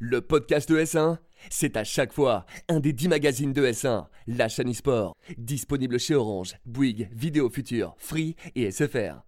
Le 0.00 0.20
podcast 0.20 0.68
de 0.70 0.78
S1, 0.78 1.16
c'est 1.50 1.76
à 1.76 1.82
chaque 1.82 2.12
fois 2.12 2.46
un 2.68 2.78
des 2.78 2.92
10 2.92 3.08
magazines 3.08 3.52
de 3.52 3.66
S1, 3.66 4.06
la 4.28 4.46
chaîne 4.46 4.70
e-sport, 4.70 5.16
disponible 5.38 5.98
chez 5.98 6.14
Orange, 6.14 6.54
Bouygues, 6.66 7.08
Vidéo 7.12 7.50
Future, 7.50 7.96
Free 7.98 8.36
et 8.54 8.70
SFR. 8.70 9.24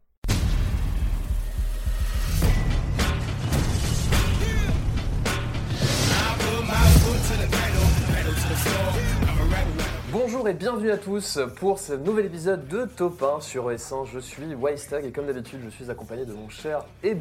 Bonjour 10.13 10.49
et 10.49 10.55
bienvenue 10.55 10.93
à 10.93 10.99
tous 10.99 11.41
pour 11.57 11.81
ce 11.81 11.95
nouvel 11.95 12.27
épisode 12.27 12.69
de 12.69 12.85
Top 12.85 13.21
1 13.21 13.41
sur 13.41 13.69
S1. 13.71 14.07
Je 14.07 14.21
suis 14.21 14.55
Wystag 14.55 15.05
et 15.05 15.11
comme 15.11 15.27
d'habitude, 15.27 15.59
je 15.65 15.71
suis 15.71 15.91
accompagné 15.91 16.25
de 16.25 16.33
mon 16.33 16.49
cher 16.49 16.85
et 17.03 17.17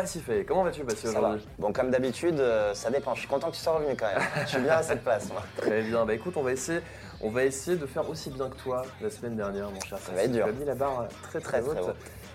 Pacifé. 0.00 0.44
Comment 0.46 0.62
vas-tu, 0.62 0.82
va. 0.82 0.92
aujourd'hui 1.08 1.46
Bon, 1.58 1.72
comme 1.72 1.90
d'habitude, 1.90 2.38
euh, 2.38 2.74
ça 2.74 2.90
dépend. 2.90 3.14
Je 3.14 3.20
suis 3.20 3.28
content 3.28 3.48
que 3.50 3.56
tu 3.56 3.62
sois 3.62 3.78
revenu 3.78 3.96
quand 3.98 4.06
même. 4.06 4.20
Je 4.42 4.48
suis 4.50 4.60
bien 4.60 4.74
à 4.74 4.82
cette 4.82 5.02
place, 5.02 5.32
moi. 5.32 5.42
Très 5.56 5.80
bien. 5.80 6.04
Bah 6.04 6.12
écoute, 6.12 6.34
on 6.36 6.42
va 6.42 6.52
essayer, 6.52 6.80
on 7.22 7.30
va 7.30 7.44
essayer 7.44 7.78
de 7.78 7.86
faire 7.86 8.06
aussi 8.10 8.28
bien 8.28 8.50
que 8.50 8.56
toi 8.56 8.82
la 9.00 9.08
semaine 9.08 9.36
dernière, 9.36 9.70
mon 9.70 9.80
cher. 9.80 9.96
Ça 9.98 10.12
va 10.12 10.24
être 10.24 10.32
dur. 10.32 10.44
Tu 10.44 10.50
as 10.50 10.52
mis 10.52 10.66
la 10.66 10.74
barre 10.74 11.08
très 11.22 11.40
très, 11.40 11.62
Très, 11.62 11.70
haute. 11.70 11.78
haut. 11.80 11.92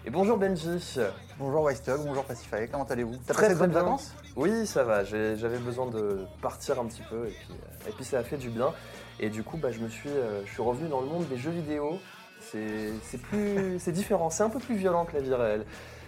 Et 0.07 0.09
bonjour 0.09 0.38
Benji. 0.38 0.97
Bonjour 1.38 1.63
Wystog, 1.63 2.02
bonjour 2.03 2.23
Pacifier, 2.23 2.67
comment 2.67 2.85
allez-vous? 2.85 3.16
T'as 3.27 3.35
Très, 3.35 3.43
passé 3.49 3.53
de 3.53 3.59
très 3.59 3.67
bonnes 3.67 3.75
vacances? 3.83 4.16
Oui, 4.35 4.66
ça 4.66 4.83
va. 4.83 5.03
j'ai- 5.03 5.38
J'avais 5.38 5.59
besoin 5.59 5.85
de 5.85 6.25
partir 6.41 6.80
un 6.80 6.85
petit 6.88 7.03
peu 7.07 7.27
et 7.27 7.30
puis, 7.31 7.47
euh, 7.52 7.89
et 7.89 7.91
puis 7.91 8.03
ça 8.03 8.17
a 8.17 8.23
fait 8.23 8.38
du 8.38 8.49
bien. 8.49 8.73
Et 9.19 9.30
du 9.30 9.43
coup, 9.43 9.57
bah, 9.57 9.69
je 9.71 9.77
me 9.81 9.88
suis, 9.89 10.09
euh, 10.09 10.41
je 10.47 10.52
suis 10.52 10.63
revenu 10.63 10.89
dans 10.89 11.02
le 11.02 11.05
monde 11.05 11.27
des 11.30 11.38
jeux 11.38 11.52
vidéo. 11.52 11.99
C'est 12.39 12.89
c'est 13.03 13.21
plus, 13.21 13.77
c'est 13.77 13.91
différent. 13.91 14.31
C'est 14.31 14.41
un 14.41 14.49
peu 14.49 14.57
plus 14.57 14.73
violent 14.75 15.05
que 15.05 15.13
la 15.13 15.21
vie 15.21 15.35
réelle. 15.35 15.63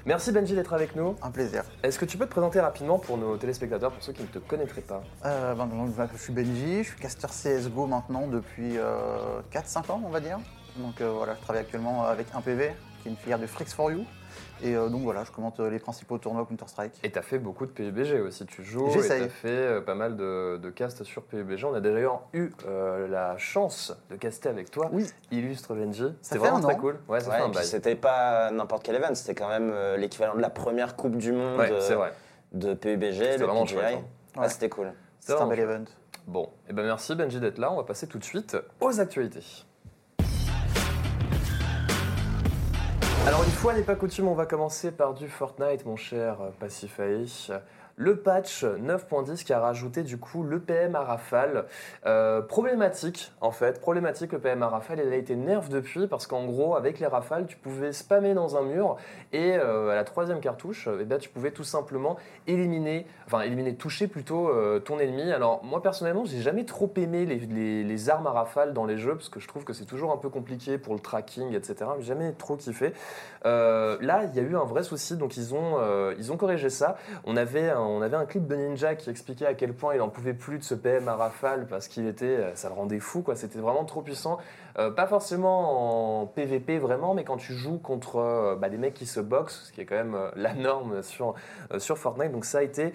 Merci 0.05 0.33
Benji 0.33 0.53
d'être 0.53 0.73
avec 0.73 0.97
nous. 0.97 1.15
Un 1.21 1.31
plaisir. 1.31 1.63
Est-ce 1.81 1.97
que 1.97 2.03
tu 2.03 2.17
peux 2.17 2.25
te 2.25 2.31
présenter 2.31 2.59
rapidement 2.59 2.99
pour 2.99 3.17
nos 3.17 3.37
téléspectateurs, 3.37 3.89
pour 3.89 4.03
ceux 4.03 4.11
qui 4.11 4.23
ne 4.23 4.27
te 4.27 4.37
connaîtraient 4.37 4.81
pas? 4.81 5.01
Euh, 5.23 5.55
ben, 5.55 5.65
donc, 5.65 5.91
je 6.11 6.17
suis 6.21 6.33
Benji, 6.33 6.83
je 6.83 6.89
suis 6.89 6.99
caster 6.99 7.27
CSGO 7.27 7.87
maintenant 7.87 8.27
depuis 8.27 8.77
euh, 8.77 9.39
4-5 9.53 9.91
ans 9.91 10.01
on 10.05 10.09
va 10.09 10.19
dire. 10.19 10.39
Donc 10.75 10.99
euh, 10.99 11.09
voilà, 11.09 11.35
je 11.35 11.41
travaille 11.41 11.61
actuellement 11.61 12.03
avec 12.03 12.27
1PV, 12.33 12.71
qui 13.01 13.07
est 13.07 13.11
une 13.11 13.15
filière 13.15 13.39
de 13.39 13.47
Frix 13.47 13.67
for 13.67 13.91
You. 13.91 14.05
Et 14.63 14.75
euh, 14.75 14.87
donc 14.89 15.01
voilà, 15.01 15.23
je 15.23 15.31
commente 15.31 15.59
euh, 15.59 15.69
les 15.69 15.79
principaux 15.79 16.17
tournois 16.17 16.45
Counter-Strike. 16.45 16.99
Et 17.03 17.11
tu 17.11 17.19
as 17.19 17.21
fait 17.21 17.37
beaucoup 17.39 17.65
de 17.65 17.71
PUBG 17.71 18.21
aussi. 18.21 18.45
Tu 18.45 18.63
joues 18.63 18.87
et 18.87 18.91
tu 18.91 18.99
J'essaye. 19.01 19.23
as 19.23 19.29
fait 19.29 19.47
euh, 19.49 19.81
pas 19.81 19.95
mal 19.95 20.15
de, 20.15 20.57
de 20.57 20.69
casts 20.69 21.03
sur 21.03 21.23
PUBG. 21.23 21.65
On 21.65 21.73
a 21.73 21.81
d'ailleurs 21.81 22.21
eu 22.33 22.49
euh, 22.67 23.07
la 23.07 23.37
chance 23.37 23.95
de 24.09 24.15
caster 24.15 24.49
avec 24.49 24.71
toi. 24.71 24.89
Oui. 24.93 25.05
Illustre 25.31 25.73
Benji. 25.75 26.05
C'était 26.21 26.37
vraiment 26.39 26.57
un 26.57 26.61
très 26.61 26.77
cool. 26.77 26.99
Ouais, 27.07 27.19
ça 27.19 27.29
Ouais, 27.29 27.35
fait 27.35 27.41
et 27.41 27.45
un 27.45 27.49
puis 27.49 27.57
bail. 27.59 27.65
c'était 27.65 27.95
pas 27.95 28.51
n'importe 28.51 28.83
quel 28.83 28.95
event, 28.95 29.13
c'était 29.15 29.35
quand 29.35 29.49
même 29.49 29.69
euh, 29.73 29.97
l'équivalent 29.97 30.35
de 30.35 30.41
la 30.41 30.49
première 30.49 30.95
Coupe 30.95 31.17
du 31.17 31.31
Monde 31.33 31.59
Ouais, 31.59 31.71
euh, 31.71 31.81
c'est 31.81 31.95
vrai. 31.95 32.13
de 32.53 32.73
PUBG, 32.73 33.13
C'était 33.13 33.37
le 33.37 33.45
vraiment 33.45 33.63
PGI. 33.63 33.73
chouette, 33.75 33.95
hein. 33.97 34.03
Ah, 34.37 34.49
c'était 34.49 34.69
cool. 34.69 34.93
C'est 35.19 35.33
un 35.33 35.47
bel 35.47 35.59
event. 35.59 35.83
Bon, 36.25 36.49
et 36.69 36.73
ben 36.73 36.83
merci 36.85 37.15
Benji 37.15 37.39
d'être 37.41 37.57
là. 37.57 37.71
On 37.71 37.75
va 37.75 37.83
passer 37.83 38.07
tout 38.07 38.17
de 38.17 38.23
suite 38.23 38.55
aux 38.79 38.99
actualités. 39.01 39.43
Alors 43.25 43.41
une 43.45 43.51
fois 43.51 43.73
n'est 43.73 43.83
pas 43.83 43.95
coutume, 43.95 44.27
on 44.27 44.33
va 44.33 44.45
commencer 44.45 44.91
par 44.91 45.13
du 45.13 45.29
Fortnite, 45.29 45.85
mon 45.85 45.95
cher 45.95 46.39
Pacify. 46.59 47.25
Le 47.95 48.15
patch 48.15 48.63
9.10 48.63 49.43
qui 49.43 49.53
a 49.53 49.59
rajouté 49.59 50.01
du 50.01 50.17
coup 50.17 50.41
le 50.41 50.59
PM 50.59 50.95
à 50.95 51.01
rafale. 51.01 51.65
Euh, 52.07 52.41
problématique 52.41 53.31
en 53.39 53.51
fait, 53.51 53.79
problématique 53.79 54.31
le 54.31 54.39
PM 54.39 54.63
à 54.63 54.67
rafale. 54.67 55.03
Il 55.05 55.13
a 55.13 55.15
été 55.15 55.35
nerf 55.35 55.69
depuis 55.69 56.07
parce 56.07 56.25
qu'en 56.25 56.45
gros 56.45 56.75
avec 56.75 56.99
les 56.99 57.05
rafales 57.05 57.45
tu 57.45 57.55
pouvais 57.55 57.93
spammer 57.93 58.33
dans 58.33 58.57
un 58.57 58.63
mur 58.63 58.97
et 59.31 59.55
euh, 59.57 59.89
à 59.89 59.95
la 59.95 60.03
troisième 60.05 60.39
cartouche, 60.39 60.89
eh 60.99 61.05
ben, 61.05 61.19
tu 61.19 61.29
pouvais 61.29 61.51
tout 61.51 61.63
simplement 61.63 62.17
éliminer, 62.47 63.05
enfin 63.27 63.41
éliminer, 63.41 63.75
toucher 63.75 64.07
plutôt 64.07 64.49
euh, 64.49 64.79
ton 64.79 64.97
ennemi. 64.97 65.31
Alors 65.31 65.63
moi 65.63 65.83
personnellement, 65.83 66.25
j'ai 66.25 66.41
jamais 66.41 66.65
trop 66.65 66.91
aimé 66.95 67.27
les, 67.27 68.09
armes 68.09 68.25
à 68.25 68.31
rafale 68.31 68.73
dans 68.73 68.85
les 68.85 68.97
jeux 68.97 69.15
parce 69.15 69.29
que 69.29 69.39
je 69.39 69.47
trouve 69.47 69.63
que 69.63 69.71
c'est 69.71 69.85
toujours 69.85 70.11
un 70.11 70.17
peu 70.17 70.29
compliqué 70.29 70.79
pour 70.79 70.95
le 70.95 70.99
tracking, 70.99 71.53
etc. 71.53 71.91
J'ai 71.99 72.07
jamais 72.07 72.33
trop 72.33 72.55
kiffé. 72.57 72.93
Là, 73.45 74.23
il 74.23 74.35
y 74.35 74.39
a 74.39 74.41
eu 74.41 74.57
un 74.57 74.65
vrai 74.65 74.83
souci, 74.83 75.15
donc 75.15 75.37
ils 75.37 75.53
ont, 75.53 75.77
ils 76.17 76.31
ont 76.31 76.37
corrigé 76.37 76.69
ça. 76.69 76.97
On 77.23 77.37
avait, 77.37 77.69
un, 77.69 77.82
on 77.87 78.01
avait 78.01 78.17
un 78.17 78.25
clip 78.25 78.47
de 78.47 78.55
Ninja 78.55 78.95
qui 78.95 79.09
expliquait 79.09 79.45
à 79.45 79.53
quel 79.53 79.73
point 79.73 79.95
il 79.95 80.01
en 80.01 80.09
pouvait 80.09 80.33
plus 80.33 80.57
de 80.57 80.63
ce 80.63 80.75
PM 80.75 81.07
à 81.07 81.15
rafale 81.15 81.67
parce 81.67 81.87
qu'il 81.87 82.07
était, 82.07 82.25
euh, 82.25 82.55
ça 82.55 82.69
le 82.69 82.75
rendait 82.75 82.99
fou, 82.99 83.21
quoi. 83.21 83.35
C'était 83.35 83.59
vraiment 83.59 83.85
trop 83.85 84.01
puissant. 84.01 84.37
Euh, 84.79 84.89
pas 84.89 85.05
forcément 85.05 86.21
en 86.21 86.25
PVP 86.25 86.79
vraiment, 86.79 87.13
mais 87.13 87.23
quand 87.23 87.37
tu 87.37 87.53
joues 87.53 87.77
contre 87.77 88.17
euh, 88.17 88.55
bah, 88.55 88.69
des 88.69 88.77
mecs 88.77 88.93
qui 88.93 89.05
se 89.05 89.19
boxent, 89.19 89.65
ce 89.67 89.71
qui 89.71 89.81
est 89.81 89.85
quand 89.85 89.95
même 89.95 90.17
la 90.35 90.53
norme 90.53 91.03
sur, 91.03 91.35
sur 91.77 91.97
Fortnite. 91.97 92.31
Donc 92.31 92.45
ça 92.45 92.59
a 92.59 92.63
été 92.63 92.93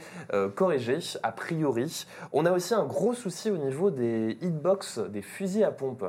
corrigé 0.54 0.98
a 1.22 1.32
priori. 1.32 2.06
On 2.32 2.46
a 2.46 2.52
aussi 2.52 2.74
un 2.74 2.84
gros 2.84 3.14
souci 3.14 3.50
au 3.50 3.56
niveau 3.56 3.90
des 3.90 4.38
hitbox, 4.40 4.98
des 4.98 5.22
fusils 5.22 5.64
à 5.64 5.70
pompe. 5.70 6.04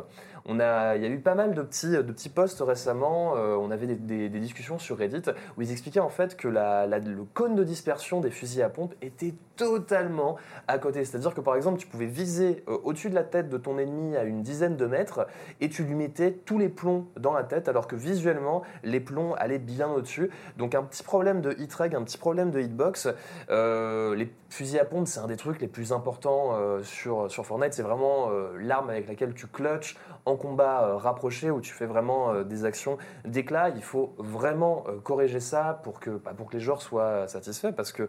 On 0.51 0.59
a, 0.59 0.95
il 0.95 1.03
y 1.03 1.05
a 1.05 1.09
eu 1.09 1.19
pas 1.19 1.35
mal 1.35 1.53
de 1.53 1.61
petits, 1.61 1.91
de 1.91 2.01
petits 2.01 2.29
posts 2.29 2.61
récemment. 2.65 3.35
euh, 3.37 3.55
on 3.55 3.69
avait 3.69 3.85
des, 3.85 4.29
discussions 4.29 4.79
sur 4.79 4.97
Reddit 4.97 5.21
où 5.57 5.61
ils 5.61 5.71
expliquaient 5.71 5.99
en 5.99 6.09
fait 6.09 6.35
que 6.35 6.47
la- 6.47 6.87
le 6.87 7.23
cône 7.35 7.55
de 7.55 7.63
dispersion 7.63 8.19
des 8.19 8.31
fusils 8.31 8.63
à 8.63 8.69
pompe 8.69 8.95
était 9.03 9.35
totalement 9.59 10.37
à 10.69 10.77
côté. 10.77 11.03
C'est-à-dire 11.03 11.33
que 11.33 11.41
par 11.41 11.55
exemple, 11.55 11.79
tu 11.79 11.85
pouvais 11.85 12.05
viser 12.05 12.63
euh, 12.69 12.77
au-dessus 12.83 13.09
de 13.09 13.15
la 13.15 13.25
tête 13.25 13.49
de 13.49 13.57
ton 13.57 13.77
ennemi 13.77 14.15
à 14.15 14.23
une 14.23 14.41
dizaine 14.41 14.77
de 14.77 14.85
mètres 14.85 15.27
et 15.59 15.67
tu 15.69 15.83
lui 15.83 15.95
mettais 15.95 16.31
tous 16.31 16.57
les 16.57 16.69
plombs 16.69 17.07
dans 17.17 17.33
la 17.33 17.43
tête 17.43 17.67
alors 17.67 17.85
que 17.85 17.97
visuellement, 17.97 18.63
les 18.83 19.01
plombs 19.01 19.33
allaient 19.37 19.59
bien 19.59 19.89
au-dessus. 19.89 20.31
Donc 20.57 20.75
un 20.75 20.83
petit 20.83 21.03
problème 21.03 21.41
de 21.41 21.51
hit-reg, 21.59 21.93
un 21.93 22.03
petit 22.03 22.17
problème 22.17 22.51
de 22.51 22.61
hitbox. 22.61 23.09
Euh, 23.49 24.15
les 24.15 24.33
fusils 24.49 24.79
à 24.79 24.85
pompe, 24.85 25.07
c'est 25.07 25.19
un 25.19 25.27
des 25.27 25.35
trucs 25.35 25.59
les 25.59 25.67
plus 25.67 25.91
importants 25.91 26.53
euh, 26.53 26.81
sur, 26.83 27.29
sur 27.29 27.45
Fortnite. 27.45 27.73
C'est 27.73 27.83
vraiment 27.83 28.29
l'arme 28.57 28.89
avec 28.89 29.09
laquelle 29.09 29.33
tu 29.33 29.47
clutches 29.47 29.97
en 30.25 30.37
combat 30.37 30.95
rapproché 30.95 31.51
où 31.51 31.59
tu 31.59 31.73
fais 31.73 31.85
vraiment 31.85 32.43
des 32.43 32.63
actions 32.63 32.97
d'éclat. 33.25 33.69
Il 33.69 33.83
faut 33.83 34.13
vraiment 34.17 34.85
corriger 35.03 35.41
ça 35.41 35.81
pour 35.83 35.99
que, 35.99 36.11
bah, 36.11 36.31
pour 36.35 36.49
que 36.49 36.53
les 36.53 36.59
joueurs 36.61 36.81
soient 36.81 37.27
satisfaits 37.27 37.73
parce 37.75 37.91
que 37.91 38.07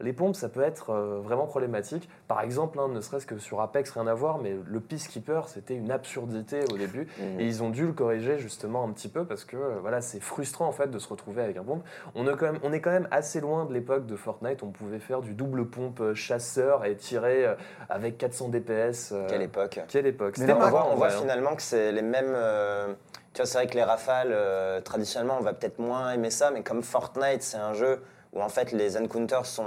les 0.00 0.12
pompes, 0.12 0.36
ça 0.36 0.48
peut 0.48 0.62
être 0.62 0.91
euh, 0.92 1.20
vraiment 1.22 1.46
problématique. 1.46 2.08
Par 2.28 2.40
exemple, 2.40 2.78
hein, 2.80 2.88
ne 2.88 3.00
serait-ce 3.00 3.26
que 3.26 3.38
sur 3.38 3.60
Apex, 3.60 3.90
rien 3.90 4.06
à 4.06 4.14
voir, 4.14 4.38
mais 4.38 4.56
le 4.64 4.80
Peacekeeper, 4.80 5.48
c'était 5.48 5.74
une 5.74 5.90
absurdité 5.90 6.60
au 6.72 6.76
début. 6.76 7.08
Mhm. 7.18 7.40
Et 7.40 7.46
ils 7.46 7.62
ont 7.62 7.70
dû 7.70 7.86
le 7.86 7.92
corriger 7.92 8.38
justement 8.38 8.84
un 8.84 8.90
petit 8.92 9.08
peu 9.08 9.24
parce 9.24 9.44
que 9.44 9.56
euh, 9.56 9.78
voilà, 9.80 10.00
c'est 10.00 10.20
frustrant 10.20 10.66
en 10.66 10.72
fait 10.72 10.90
de 10.90 10.98
se 10.98 11.08
retrouver 11.08 11.42
avec 11.42 11.56
un 11.56 11.64
pompe. 11.64 11.82
On 12.14 12.26
est, 12.26 12.36
quand 12.36 12.46
même, 12.46 12.58
on 12.62 12.72
est 12.72 12.80
quand 12.80 12.90
même 12.90 13.08
assez 13.10 13.40
loin 13.40 13.64
de 13.64 13.72
l'époque 13.72 14.06
de 14.06 14.16
Fortnite. 14.16 14.62
On 14.62 14.70
pouvait 14.70 14.98
faire 14.98 15.20
du 15.20 15.34
double 15.34 15.66
pompe 15.66 16.00
euh, 16.00 16.14
chasseur 16.14 16.84
et 16.84 16.96
tirer 16.96 17.46
avec 17.88 18.18
400 18.18 18.48
DPS. 18.48 19.10
euh, 19.12 19.26
Quelle 19.28 19.42
époque. 19.42 19.80
Quelle 19.88 20.06
époque 20.06 20.36
Mais 20.38 20.46
C'était 20.46 20.58
non, 20.58 20.66
on 20.66 20.70
voit, 20.70 20.88
on 20.94 21.02
hein. 21.02 21.08
finalement 21.10 21.54
que 21.56 21.62
c'est 21.62 21.92
les 21.92 22.02
mêmes. 22.02 22.32
euh, 22.34 22.92
tu 23.32 23.38
vois, 23.40 23.46
c'est 23.46 23.58
vrai 23.58 23.66
que 23.66 23.74
les 23.74 23.82
rafales, 23.82 24.28
euh, 24.32 24.80
traditionnellement, 24.82 25.36
on 25.38 25.42
va 25.42 25.54
peut-être 25.54 25.78
moins 25.78 26.12
aimer 26.12 26.30
ça, 26.30 26.50
mais 26.50 26.62
comme 26.62 26.82
Fortnite, 26.82 27.42
c'est 27.42 27.56
un 27.56 27.72
jeu 27.72 28.02
où 28.34 28.42
en 28.42 28.48
fait 28.48 28.72
les 28.72 28.96
encounters 28.96 29.46
sont 29.46 29.64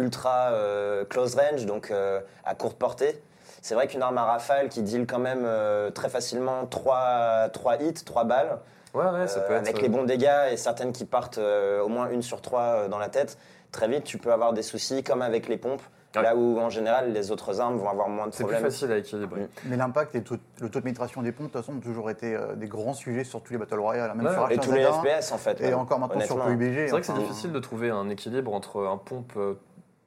ultra 0.00 0.50
euh, 0.52 1.04
close 1.04 1.36
range, 1.36 1.66
donc 1.66 1.90
euh, 1.90 2.20
à 2.44 2.54
courte 2.54 2.78
portée. 2.78 3.20
C'est 3.62 3.74
vrai 3.74 3.86
qu'une 3.86 4.02
arme 4.02 4.16
à 4.18 4.24
rafale 4.24 4.68
qui 4.70 4.82
deal 4.82 5.06
quand 5.06 5.18
même 5.18 5.42
euh, 5.44 5.90
très 5.90 6.08
facilement 6.08 6.66
3, 6.66 7.48
hits, 7.80 8.04
3 8.04 8.24
balles, 8.24 8.58
Ouais, 8.92 9.04
ouais, 9.04 9.28
ça 9.28 9.38
euh, 9.40 9.46
peut 9.46 9.54
être. 9.54 9.60
avec 9.68 9.80
les 9.82 9.88
bons 9.88 10.02
dégâts 10.02 10.50
et 10.50 10.56
certaines 10.56 10.92
qui 10.92 11.04
partent 11.04 11.38
euh, 11.38 11.80
au 11.80 11.86
moins 11.88 12.10
une 12.10 12.22
sur 12.22 12.40
trois 12.42 12.62
euh, 12.62 12.88
dans 12.88 12.98
la 12.98 13.08
tête, 13.08 13.38
très 13.70 13.86
vite 13.86 14.02
tu 14.02 14.18
peux 14.18 14.32
avoir 14.32 14.52
des 14.52 14.62
soucis 14.62 15.04
comme 15.04 15.22
avec 15.22 15.46
les 15.48 15.56
pompes, 15.58 15.82
Ouais. 16.16 16.22
là 16.22 16.34
où 16.34 16.58
en 16.58 16.70
général 16.70 17.12
les 17.12 17.30
autres 17.30 17.60
armes 17.60 17.76
vont 17.78 17.88
avoir 17.88 18.08
moins 18.08 18.26
de 18.26 18.32
C'est 18.32 18.38
plus 18.42 18.54
problèmes. 18.54 18.64
facile 18.68 18.90
à 18.90 18.96
équilibrer. 18.96 19.42
Mm. 19.42 19.48
Mais 19.66 19.76
l'impact 19.76 20.12
et 20.16 20.18
le 20.18 20.24
taux, 20.24 20.36
le 20.60 20.68
taux 20.68 20.80
de 20.80 20.84
pénétration 20.84 21.22
des 21.22 21.30
pompes, 21.30 21.46
de 21.46 21.52
toute 21.52 21.60
façon, 21.60 21.76
ont 21.76 21.80
toujours 21.80 22.10
été 22.10 22.36
des 22.56 22.66
grands 22.66 22.94
sujets 22.94 23.22
sur 23.22 23.40
tous 23.42 23.52
les 23.52 23.60
Battle 23.60 23.78
Royale, 23.78 24.12
même 24.16 24.26
Ouais, 24.26 24.32
sur 24.32 24.50
Et 24.50 24.58
tous 24.58 24.72
les 24.72 24.82
H1Z1, 24.84 25.20
FPS 25.20 25.30
en 25.30 25.38
fait. 25.38 25.60
Et 25.60 25.72
encore 25.72 26.00
maintenant 26.00 26.20
sur. 26.20 26.44
PUBG. 26.44 26.86
C'est 26.86 26.90
vrai 26.90 27.00
que 27.00 27.06
c'est 27.06 27.12
difficile 27.12 27.52
de 27.52 27.58
trouver 27.60 27.90
un 27.90 28.08
équilibre 28.08 28.52
entre 28.52 28.84
un 28.86 28.96
pompe 28.96 29.34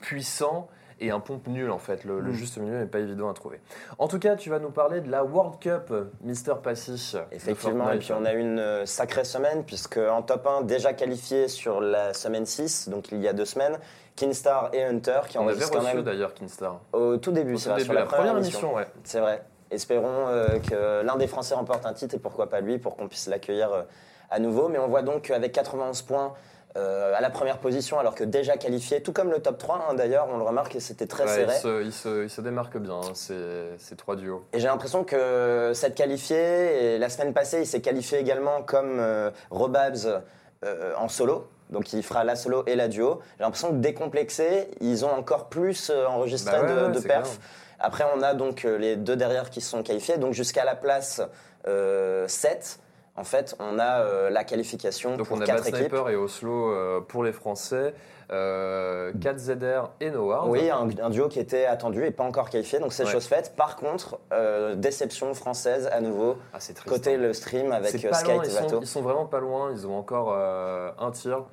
puissant 0.04 0.68
et 1.00 1.10
un 1.12 1.20
pompe 1.20 1.48
nul 1.48 1.72
en 1.72 1.80
fait. 1.80 2.04
Le, 2.06 2.20
le 2.20 2.32
Mm. 2.32 2.34
juste 2.36 2.58
milieu 2.58 2.78
n'est 2.78 2.86
pas 2.86 3.00
évident 3.00 3.30
à 3.30 3.34
trouver. 3.34 3.60
En 3.98 4.08
tout 4.08 4.20
cas, 4.20 4.36
tu 4.36 4.50
vas 4.50 4.60
nous 4.60 4.70
parler 4.70 5.02
de 5.02 5.10
la 5.10 5.24
World 5.24 5.60
Cup 5.60 5.92
Mister 6.22 6.54
Passy. 6.62 7.16
Effectivement, 7.32 7.92
et 7.92 7.98
puis 8.00 8.12
on 8.14 8.24
a 8.26 8.34
eu 8.34 8.40
une 8.40 8.60
euh, 8.60 8.86
sacrée 8.86 9.24
semaine, 9.26 9.64
puisque 9.66 9.98
en 9.98 10.22
top 10.22 10.46
1, 10.46 10.62
déjà 10.62 10.94
qualifié 10.94 11.48
sur 11.48 11.82
la 11.82 12.14
semaine 12.14 12.46
6, 12.46 12.90
donc 12.90 13.12
il 13.12 13.20
y 13.22 13.28
a 13.28 13.34
deux 13.34 13.46
semaines, 13.46 13.80
Kinstar 14.16 14.70
et 14.74 14.84
Hunter, 14.84 15.22
qui 15.28 15.38
On 15.40 15.42
enregistrent 15.42 15.72
quand 15.72 15.80
reçu 15.80 15.96
même 15.96 16.04
d'ailleurs 16.04 16.34
Kinstar. 16.34 16.80
au 16.94 17.18
tout 17.18 17.32
début, 17.32 17.58
c'est 17.58 17.70
vrai, 17.70 17.78
début, 17.80 17.86
sur 17.86 17.94
la, 17.96 18.02
la 18.02 18.06
première 18.06 18.38
émission. 18.38 18.76
ouais. 18.76 18.86
C'est 19.04 19.20
vrai. 19.20 19.44
Espérons 19.72 20.28
euh, 20.28 20.60
que 20.60 21.02
l'un 21.04 21.16
des 21.16 21.26
Français 21.28 21.56
remporte 21.56 21.86
un 21.88 21.94
titre 21.94 22.14
et 22.14 22.20
pourquoi 22.20 22.48
pas 22.48 22.62
lui 22.62 22.78
pour 22.78 22.96
qu'on 22.96 23.08
puisse 23.08 23.28
l'accueillir 23.28 23.74
euh, 23.74 23.82
à 24.30 24.38
nouveau. 24.38 24.70
Mais 24.70 24.78
on 24.78 24.88
voit 24.88 25.02
donc 25.02 25.24
qu'avec 25.24 25.52
91 25.52 26.04
points 26.04 26.34
euh, 26.76 27.14
à 27.16 27.22
la 27.22 27.30
première 27.30 27.60
position, 27.60 28.00
alors 28.00 28.16
que 28.16 28.24
déjà 28.24 28.58
qualifié, 28.58 29.02
tout 29.04 29.14
comme 29.14 29.30
le 29.32 29.40
top 29.40 29.58
3 29.60 29.88
hein, 29.90 29.94
d'ailleurs, 29.94 30.28
on 30.32 30.38
le 30.38 30.44
remarque 30.44 30.76
c'était 30.80 31.06
très 31.08 31.24
Ouais, 31.26 31.30
il, 31.44 31.50
serré. 31.52 31.56
se, 31.60 31.84
il 31.84 31.94
se- 31.94 32.24
il 32.24 32.30
se 32.30 32.42
démarque 32.42 32.78
bien, 32.78 32.96
hein, 32.96 33.12
ces, 33.14 33.70
ces 33.78 33.96
trois 33.96 34.16
duos. 34.16 34.44
Et 34.54 34.60
j'ai 34.60 34.68
l'impression 34.68 35.04
que 35.04 35.72
cette 35.76 35.94
qualifié, 35.96 36.96
et 36.96 36.98
la 36.98 37.10
semaine 37.10 37.34
passée, 37.34 37.60
il 37.62 37.68
s'est 37.68 37.82
qualifié 37.82 38.18
également 38.20 38.64
comme 38.64 38.98
euh, 39.00 39.30
Robabs 39.52 40.24
euh, 40.66 40.94
en 40.98 41.08
solo. 41.10 41.48
Donc 41.70 41.94
il 41.94 42.04
fera 42.04 42.24
la 42.24 42.36
solo 42.36 42.64
et 42.68 42.76
la 42.76 42.88
duo. 42.88 43.20
J'ai 43.38 43.44
l'impression 43.44 43.70
que 43.70 43.76
décomplexés, 43.76 44.68
ils 44.82 45.06
ont 45.06 45.12
encore 45.12 45.50
plus 45.50 45.90
euh, 45.90 46.06
enregistré 46.08 46.58
Bah 46.60 46.64
ouais, 46.66 46.88
de, 46.90 46.94
de 46.94 47.00
c'est 47.00 47.08
perf. 47.08 47.24
clair. 47.24 47.48
Après, 47.80 48.06
on 48.16 48.22
a 48.22 48.34
donc 48.34 48.64
les 48.64 48.96
deux 48.96 49.16
derrière 49.16 49.50
qui 49.50 49.60
sont 49.62 49.84
qualifiés. 49.84 50.18
Donc 50.18 50.34
jusqu'à 50.34 50.64
la 50.66 50.76
place 50.76 51.22
euh, 51.68 52.28
7, 52.28 52.80
en 53.16 53.24
fait, 53.24 53.56
on 53.60 53.78
a 53.80 54.02
euh, 54.02 54.30
la 54.30 54.44
qualification 54.44 55.18
Donc 55.18 55.28
pour 55.28 55.38
on 55.38 55.42
a 55.42 55.46
Bad 55.46 55.56
quatre 55.56 55.68
équipes. 55.68 55.80
Sniper 55.82 56.10
et 56.10 56.16
Oslo 56.16 56.70
euh, 56.72 57.00
pour 57.02 57.24
les 57.24 57.32
Français, 57.32 57.94
euh, 58.32 59.12
4ZR 59.14 59.90
et 60.02 60.10
Noah. 60.10 60.48
Oui, 60.48 60.70
un, 60.70 60.88
un 61.02 61.10
duo 61.10 61.28
qui 61.28 61.40
était 61.40 61.66
attendu 61.66 62.04
et 62.06 62.12
pas 62.12 62.24
encore 62.24 62.50
qualifié, 62.50 62.80
donc 62.80 62.92
c'est 62.94 63.04
Ouais. 63.06 63.12
chose 63.12 63.26
faite. 63.28 63.54
Par 63.56 63.76
contre, 63.76 64.18
euh, 64.32 64.76
déception 64.76 65.34
française 65.36 65.88
à 65.92 66.02
nouveau, 66.02 66.38
Ah, 66.54 66.58
triste. 66.58 66.84
côté 66.86 67.16
hein. 67.16 67.18
le 67.20 67.34
stream 67.34 67.72
avec 67.72 67.92
Skate 67.92 68.04
et 68.46 68.48
ils 68.48 68.52
sont, 68.52 68.62
Vato. 68.64 68.80
ils 68.82 68.88
sont 68.88 69.02
vraiment 69.02 69.26
pas 69.26 69.40
loin, 69.40 69.72
ils 69.72 69.86
ont 69.86 69.98
encore 69.98 70.34
un 70.36 71.12
tir. 71.12 71.44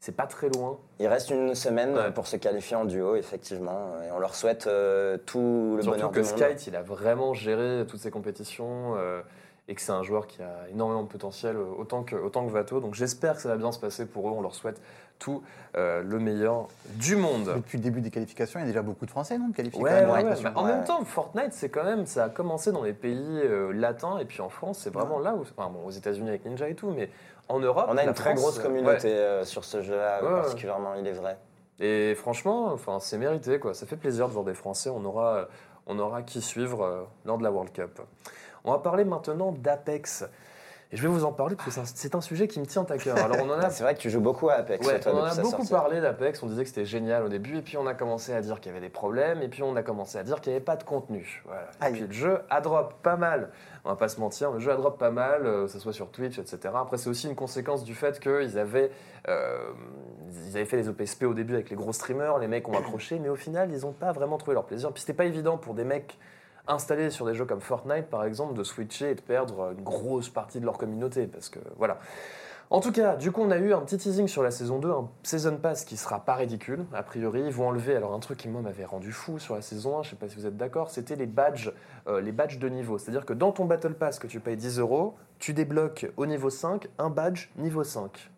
C'est 0.00 0.14
pas 0.14 0.26
très 0.26 0.48
loin. 0.48 0.78
Il 1.00 1.08
reste 1.08 1.30
une 1.30 1.56
semaine 1.56 1.96
Ouais. 1.96 2.10
pour 2.12 2.28
se 2.28 2.36
qualifier 2.36 2.76
en 2.76 2.84
duo, 2.84 3.16
effectivement, 3.16 3.94
et 4.06 4.12
on 4.12 4.18
leur 4.20 4.34
souhaite 4.36 4.68
tout 5.26 5.74
le 5.76 5.82
Surtout 5.82 5.96
bonheur 5.96 6.10
que 6.12 6.20
du 6.20 6.28
monde. 6.28 6.38
Skite, 6.38 6.66
il 6.68 6.76
a 6.76 6.82
vraiment 6.82 7.34
géré 7.34 7.84
toutes 7.88 7.98
ces 8.00 8.10
compétitions 8.12 8.94
euh, 8.96 9.20
et 9.68 9.74
que 9.74 9.80
c'est 9.80 9.92
un 9.92 10.02
joueur 10.02 10.26
qui 10.26 10.42
a 10.42 10.68
énormément 10.70 11.02
de 11.02 11.08
potentiel, 11.08 11.56
euh, 11.56 11.64
autant 11.78 12.02
que, 12.02 12.16
autant 12.16 12.46
que 12.46 12.50
Vato. 12.50 12.80
Donc 12.80 12.94
j'espère 12.94 13.34
que 13.36 13.42
ça 13.42 13.48
va 13.50 13.56
bien 13.56 13.70
se 13.70 13.78
passer 13.78 14.06
pour 14.06 14.28
eux. 14.28 14.32
On 14.32 14.40
leur 14.40 14.54
souhaite 14.54 14.80
tout 15.18 15.42
euh, 15.76 16.02
le 16.02 16.18
meilleur 16.18 16.68
du 16.94 17.16
monde. 17.16 17.52
Depuis 17.56 17.76
le 17.76 17.82
début 17.82 18.00
des 18.00 18.10
qualifications, 18.10 18.60
il 18.60 18.62
y 18.62 18.64
a 18.64 18.68
déjà 18.68 18.82
beaucoup 18.82 19.04
de 19.04 19.10
Français, 19.10 19.36
non 19.36 19.50
qualifiés 19.52 19.82
Ouais, 19.82 19.90
quand 19.90 19.96
même, 19.96 20.10
ouais, 20.10 20.18
j'ai 20.20 20.24
ouais. 20.24 20.30
l'impression. 20.30 20.50
Bah, 20.50 20.60
en 20.60 20.64
même 20.64 20.84
temps, 20.84 21.04
Fortnite, 21.04 21.52
c'est 21.52 21.68
quand 21.68 21.84
même, 21.84 22.06
ça 22.06 22.24
a 22.24 22.28
commencé 22.28 22.72
dans 22.72 22.82
les 22.82 22.92
pays 22.92 23.40
euh, 23.44 23.72
latins 23.72 24.18
et 24.18 24.24
puis 24.24 24.40
en 24.40 24.48
France, 24.48 24.78
c'est 24.78 24.92
vraiment 24.92 25.18
là 25.18 25.34
où, 25.34 25.42
enfin, 25.42 25.70
bon, 25.70 25.84
aux 25.84 25.90
États-Unis 25.90 26.28
avec 26.28 26.44
Ninja 26.44 26.68
et 26.68 26.74
tout, 26.74 26.90
mais 26.90 27.10
en 27.48 27.58
Europe, 27.58 27.86
On 27.88 27.96
a 27.96 28.04
une 28.04 28.14
très 28.14 28.30
France, 28.30 28.40
grosse 28.40 28.58
communauté 28.58 29.08
ouais. 29.08 29.14
euh, 29.14 29.44
sur 29.44 29.64
ce 29.64 29.82
jeu-là, 29.82 30.20
particulièrement, 30.20 30.94
il 30.94 31.06
est 31.06 31.12
vrai. 31.12 31.36
Et 31.80 32.14
franchement, 32.14 32.72
enfin, 32.72 32.98
c'est 33.00 33.18
mérité, 33.18 33.58
quoi. 33.58 33.74
Ça 33.74 33.86
fait 33.86 33.96
plaisir 33.96 34.28
de 34.28 34.32
voir 34.32 34.44
des 34.44 34.54
Français. 34.54 34.90
On 34.90 35.04
aura, 35.04 35.48
on 35.86 35.98
aura 35.98 36.22
qui 36.22 36.40
suivre 36.42 36.82
euh, 36.82 37.02
lors 37.24 37.38
de 37.38 37.42
la 37.44 37.50
World 37.50 37.72
Cup. 37.72 38.00
On 38.64 38.72
va 38.72 38.78
parler 38.78 39.04
maintenant 39.04 39.52
d'Apex. 39.52 40.24
Et 40.90 40.96
je 40.96 41.02
vais 41.02 41.08
vous 41.08 41.24
en 41.26 41.32
parler 41.32 41.54
parce 41.54 41.68
que 41.76 41.82
c'est 41.84 42.14
un- 42.14 42.22
sujet 42.22 42.48
qui 42.48 42.58
me 42.60 42.64
tient 42.64 42.86
à 42.88 42.96
cœur. 42.96 43.18
Alors 43.18 43.36
on 43.42 43.50
en 43.50 43.58
a 43.58 43.68
C'est 43.70 43.82
vrai 43.82 43.94
que 43.94 44.00
tu 44.00 44.08
joues 44.08 44.22
beaucoup 44.22 44.48
à 44.48 44.54
Apex, 44.54 44.86
Ouais, 44.86 44.98
toi, 44.98 45.12
on 45.14 45.18
en 45.18 45.24
a 45.24 45.34
beaucoup 45.34 45.50
sortie. 45.50 45.70
parlé 45.70 46.00
d'Apex, 46.00 46.42
on 46.42 46.46
disait 46.46 46.62
que 46.62 46.68
c'était 46.70 46.86
génial 46.86 47.24
au 47.24 47.28
début, 47.28 47.58
et 47.58 47.60
puis 47.60 47.76
on 47.76 47.86
a 47.86 47.92
commencé 47.92 48.32
à 48.32 48.40
dire 48.40 48.58
qu'il 48.58 48.72
y 48.72 48.74
avait 48.74 48.80
des 48.84 48.90
problèmes, 48.90 49.42
et 49.42 49.48
puis 49.48 49.62
on 49.62 49.76
a 49.76 49.82
commencé 49.82 50.16
à 50.16 50.22
dire 50.22 50.40
qu'il 50.40 50.50
n'y 50.50 50.56
avait 50.56 50.64
pas 50.64 50.76
de 50.76 50.84
contenu. 50.84 51.42
Voilà. 51.44 51.68
Et 51.86 51.92
puis 51.92 52.06
le 52.06 52.12
jeu 52.12 52.38
a 52.48 52.62
drop 52.62 52.94
pas 53.02 53.16
mal, 53.16 53.50
on 53.84 53.90
va 53.90 53.96
pas 53.96 54.08
se 54.08 54.18
mentir, 54.18 54.50
le 54.50 54.60
jeu 54.60 54.70
a 54.72 54.76
drop 54.76 54.98
pas 54.98 55.10
mal, 55.10 55.44
euh, 55.44 55.66
que 55.66 55.72
ce 55.72 55.78
soit 55.78 55.92
sur 55.92 56.10
Twitch, 56.10 56.38
etc. 56.38 56.58
Après 56.74 56.96
c'est 56.96 57.10
aussi 57.10 57.28
une 57.28 57.36
conséquence 57.36 57.84
du 57.84 57.94
fait 57.94 58.18
qu'ils 58.18 58.58
avaient, 58.58 58.90
euh, 59.28 59.58
ils 60.46 60.56
avaient 60.56 60.64
fait 60.64 60.78
les 60.78 60.88
OPSP 60.88 61.24
au 61.24 61.34
début 61.34 61.52
avec 61.52 61.68
les 61.68 61.76
gros 61.76 61.92
streamers, 61.92 62.38
les 62.38 62.48
mecs 62.48 62.66
ont 62.66 62.72
accroché, 62.78 63.18
mais 63.18 63.28
au 63.28 63.36
final 63.36 63.70
ils 63.70 63.82
n'ont 63.82 63.92
pas 63.92 64.12
vraiment 64.12 64.38
trouvé 64.38 64.54
leur 64.54 64.64
plaisir. 64.64 64.90
Puis 64.92 65.02
c'était 65.02 65.12
pas 65.12 65.26
évident 65.26 65.58
pour 65.58 65.74
des 65.74 65.84
mecs 65.84 66.16
installés 66.68 67.10
sur 67.10 67.26
des 67.26 67.34
jeux 67.34 67.44
comme 67.44 67.60
Fortnite 67.60 68.06
par 68.06 68.24
exemple 68.24 68.54
de 68.54 68.62
switcher 68.62 69.10
et 69.10 69.14
de 69.14 69.20
perdre 69.20 69.72
une 69.76 69.82
grosse 69.82 70.28
partie 70.28 70.60
de 70.60 70.64
leur 70.64 70.78
communauté, 70.78 71.26
parce 71.26 71.48
que 71.48 71.58
voilà. 71.76 71.98
En 72.70 72.80
tout 72.80 72.92
cas, 72.92 73.16
du 73.16 73.32
coup, 73.32 73.40
on 73.40 73.50
a 73.50 73.56
eu 73.56 73.72
un 73.72 73.80
petit 73.80 73.96
teasing 73.96 74.28
sur 74.28 74.42
la 74.42 74.50
saison 74.50 74.78
2, 74.78 74.90
un 74.90 75.08
Season 75.22 75.56
Pass 75.56 75.86
qui 75.86 75.96
sera 75.96 76.20
pas 76.20 76.34
ridicule, 76.34 76.84
a 76.92 77.02
priori. 77.02 77.40
Ils 77.46 77.50
vont 77.50 77.68
enlever, 77.68 77.96
alors 77.96 78.12
un 78.12 78.18
truc 78.18 78.36
qui 78.36 78.48
moi 78.48 78.60
m'avait 78.60 78.84
rendu 78.84 79.10
fou 79.10 79.38
sur 79.38 79.54
la 79.54 79.62
saison 79.62 79.98
1, 80.00 80.02
je 80.02 80.10
sais 80.10 80.16
pas 80.16 80.28
si 80.28 80.36
vous 80.36 80.44
êtes 80.44 80.58
d'accord, 80.58 80.90
c'était 80.90 81.16
les 81.16 81.24
badges, 81.24 81.72
euh, 82.08 82.20
les 82.20 82.32
badges 82.32 82.58
de 82.58 82.68
niveau. 82.68 82.98
C'est-à-dire 82.98 83.24
que 83.24 83.32
dans 83.32 83.52
ton 83.52 83.64
Battle 83.64 83.94
Pass 83.94 84.18
que 84.18 84.26
tu 84.26 84.38
payes 84.38 84.58
10 84.58 84.80
euros, 84.80 85.14
tu 85.38 85.54
débloques 85.54 86.10
au 86.18 86.26
niveau 86.26 86.50
5 86.50 86.88
un 86.98 87.08
badge 87.08 87.48
niveau 87.56 87.84
5. 87.84 88.30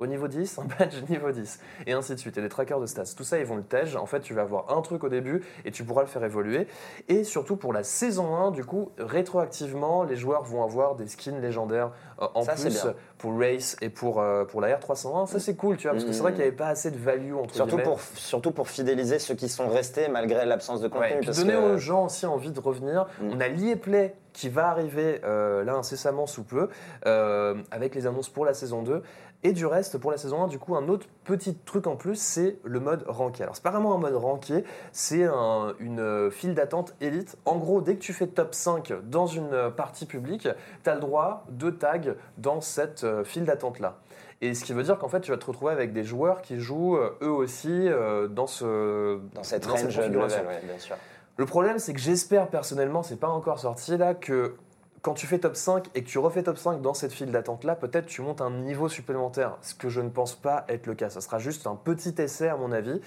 Au 0.00 0.06
niveau 0.06 0.28
10, 0.28 0.58
un 0.60 0.64
badge 0.78 0.94
niveau 1.08 1.32
10. 1.32 1.58
Et 1.88 1.92
ainsi 1.92 2.14
de 2.14 2.20
suite. 2.20 2.38
Et 2.38 2.40
des 2.40 2.48
trackers 2.48 2.78
de 2.78 2.86
stats. 2.86 3.02
Tout 3.16 3.24
ça, 3.24 3.38
ils 3.40 3.44
vont 3.44 3.56
le 3.56 3.64
tège. 3.64 3.96
En 3.96 4.06
fait, 4.06 4.20
tu 4.20 4.32
vas 4.32 4.42
avoir 4.42 4.76
un 4.76 4.80
truc 4.80 5.02
au 5.02 5.08
début 5.08 5.42
et 5.64 5.72
tu 5.72 5.82
pourras 5.82 6.02
le 6.02 6.06
faire 6.06 6.22
évoluer. 6.22 6.68
Et 7.08 7.24
surtout 7.24 7.56
pour 7.56 7.72
la 7.72 7.82
saison 7.82 8.36
1, 8.36 8.52
du 8.52 8.64
coup, 8.64 8.92
rétroactivement, 8.98 10.04
les 10.04 10.14
joueurs 10.14 10.44
vont 10.44 10.62
avoir 10.62 10.94
des 10.94 11.08
skins 11.08 11.40
légendaires 11.40 11.90
euh, 12.22 12.28
en 12.36 12.42
Ça, 12.42 12.52
plus 12.54 12.68
bien. 12.68 12.94
pour 13.18 13.36
Race 13.40 13.76
et 13.80 13.88
pour, 13.88 14.20
euh, 14.20 14.44
pour 14.44 14.60
la 14.60 14.78
R301. 14.78 15.26
Ça, 15.26 15.40
c'est 15.40 15.56
cool, 15.56 15.76
tu 15.76 15.88
vois, 15.88 15.94
parce 15.94 16.04
que 16.04 16.12
c'est 16.12 16.22
vrai 16.22 16.30
qu'il 16.30 16.42
n'y 16.42 16.46
avait 16.46 16.56
pas 16.56 16.68
assez 16.68 16.92
de 16.92 16.96
value 16.98 17.34
entre 17.34 17.56
Surtout 17.56 17.70
guillemets. 17.70 17.82
pour, 17.82 18.00
surtout 18.00 18.52
pour 18.52 18.68
fidéliser 18.68 19.18
ceux 19.18 19.34
qui 19.34 19.48
sont 19.48 19.68
restés 19.68 20.06
malgré 20.06 20.46
l'absence 20.46 20.80
de 20.80 20.86
contenu. 20.86 21.06
Ouais, 21.08 21.12
et 21.14 21.16
puis 21.18 21.26
parce 21.26 21.38
donner 21.38 21.54
que- 21.54 21.74
aux 21.74 21.78
gens 21.78 22.04
aussi 22.04 22.24
envie 22.24 22.52
de 22.52 22.60
revenir. 22.60 23.06
Mm. 23.20 23.30
On 23.32 23.40
a 23.40 23.48
l'EA 23.48 23.74
Play 23.76 24.14
qui 24.32 24.48
va 24.48 24.68
arriver 24.68 25.20
euh, 25.24 25.64
là 25.64 25.74
incessamment 25.74 26.26
sous 26.26 26.44
peu, 26.44 26.68
euh, 27.06 27.54
avec 27.70 27.94
les 27.94 28.06
annonces 28.06 28.28
pour 28.28 28.44
la 28.44 28.54
saison 28.54 28.82
2. 28.82 29.02
Et 29.44 29.52
du 29.52 29.66
reste, 29.66 29.98
pour 29.98 30.10
la 30.10 30.16
saison 30.16 30.42
1, 30.42 30.48
du 30.48 30.58
coup, 30.58 30.74
un 30.74 30.88
autre 30.88 31.06
petit 31.22 31.54
truc 31.54 31.86
en 31.86 31.94
plus, 31.94 32.16
c'est 32.20 32.58
le 32.64 32.80
mode 32.80 33.04
ranké. 33.06 33.44
Alors, 33.44 33.54
c'est 33.54 33.62
pas 33.62 33.70
vraiment 33.70 33.94
un 33.94 33.98
mode 33.98 34.16
ranké, 34.16 34.64
c'est 34.90 35.22
un- 35.24 35.74
une 35.78 36.00
euh, 36.00 36.28
file 36.30 36.54
d'attente 36.54 36.96
élite. 37.00 37.36
En 37.44 37.56
gros, 37.56 37.80
dès 37.80 37.94
que 37.94 38.00
tu 38.00 38.12
fais 38.12 38.26
top 38.26 38.52
5 38.52 38.92
dans 39.04 39.26
une 39.28 39.70
partie 39.76 40.06
publique, 40.06 40.48
tu 40.82 40.90
as 40.90 40.94
le 40.94 41.00
droit 41.00 41.44
de 41.50 41.70
tag 41.70 42.16
dans 42.36 42.60
cette 42.60 43.06
file 43.24 43.44
d'attente-là. 43.44 43.98
Et 44.40 44.54
ce 44.54 44.64
qui 44.64 44.72
veut 44.72 44.82
dire 44.84 44.98
qu'en 44.98 45.08
fait, 45.08 45.20
tu 45.20 45.30
vas 45.30 45.36
te 45.36 45.46
retrouver 45.46 45.72
avec 45.72 45.92
des 45.92 46.02
joueurs 46.04 46.42
qui 46.42 46.58
jouent 46.58 46.96
eux 47.22 47.30
aussi 47.30 47.88
dans 48.30 48.46
ce 48.48 49.18
Dans 49.34 49.42
cette 49.44 49.64
dans 49.66 49.76
cette 49.76 49.84
range 49.84 49.96
level, 49.96 50.12
configuration. 50.18 50.46
ouais, 50.48 50.60
bien 50.64 50.78
sûr. 50.78 50.96
Le 51.38 51.46
problème, 51.46 51.78
c'est 51.78 51.94
que 51.94 52.00
j'espère 52.00 52.48
personnellement, 52.48 53.02
c'est 53.02 53.16
pas 53.18 53.28
encore 53.28 53.58
sorti 53.60 53.96
là, 53.96 54.14
que 54.14 54.56
quand 55.02 55.14
tu 55.14 55.26
fais 55.26 55.38
top 55.38 55.54
5 55.54 55.86
et 55.94 56.02
que 56.02 56.08
tu 56.08 56.18
refais 56.18 56.42
top 56.42 56.58
5 56.58 56.82
dans 56.82 56.92
cette 56.94 57.12
file 57.12 57.30
d'attente 57.30 57.62
là, 57.64 57.76
peut-être 57.76 58.06
tu 58.06 58.20
montes 58.20 58.40
un 58.40 58.50
niveau 58.50 58.88
supplémentaire, 58.88 59.56
ce 59.62 59.74
que 59.74 59.88
je 59.88 60.00
ne 60.00 60.08
pense 60.10 60.34
pas 60.34 60.64
être 60.68 60.86
le 60.86 60.94
cas. 60.94 61.08
Ça 61.10 61.20
sera 61.20 61.38
juste 61.38 61.66
un 61.68 61.76
petit 61.76 62.14
essai 62.18 62.48
à 62.48 62.56
mon 62.56 62.72
avis. 62.72 63.00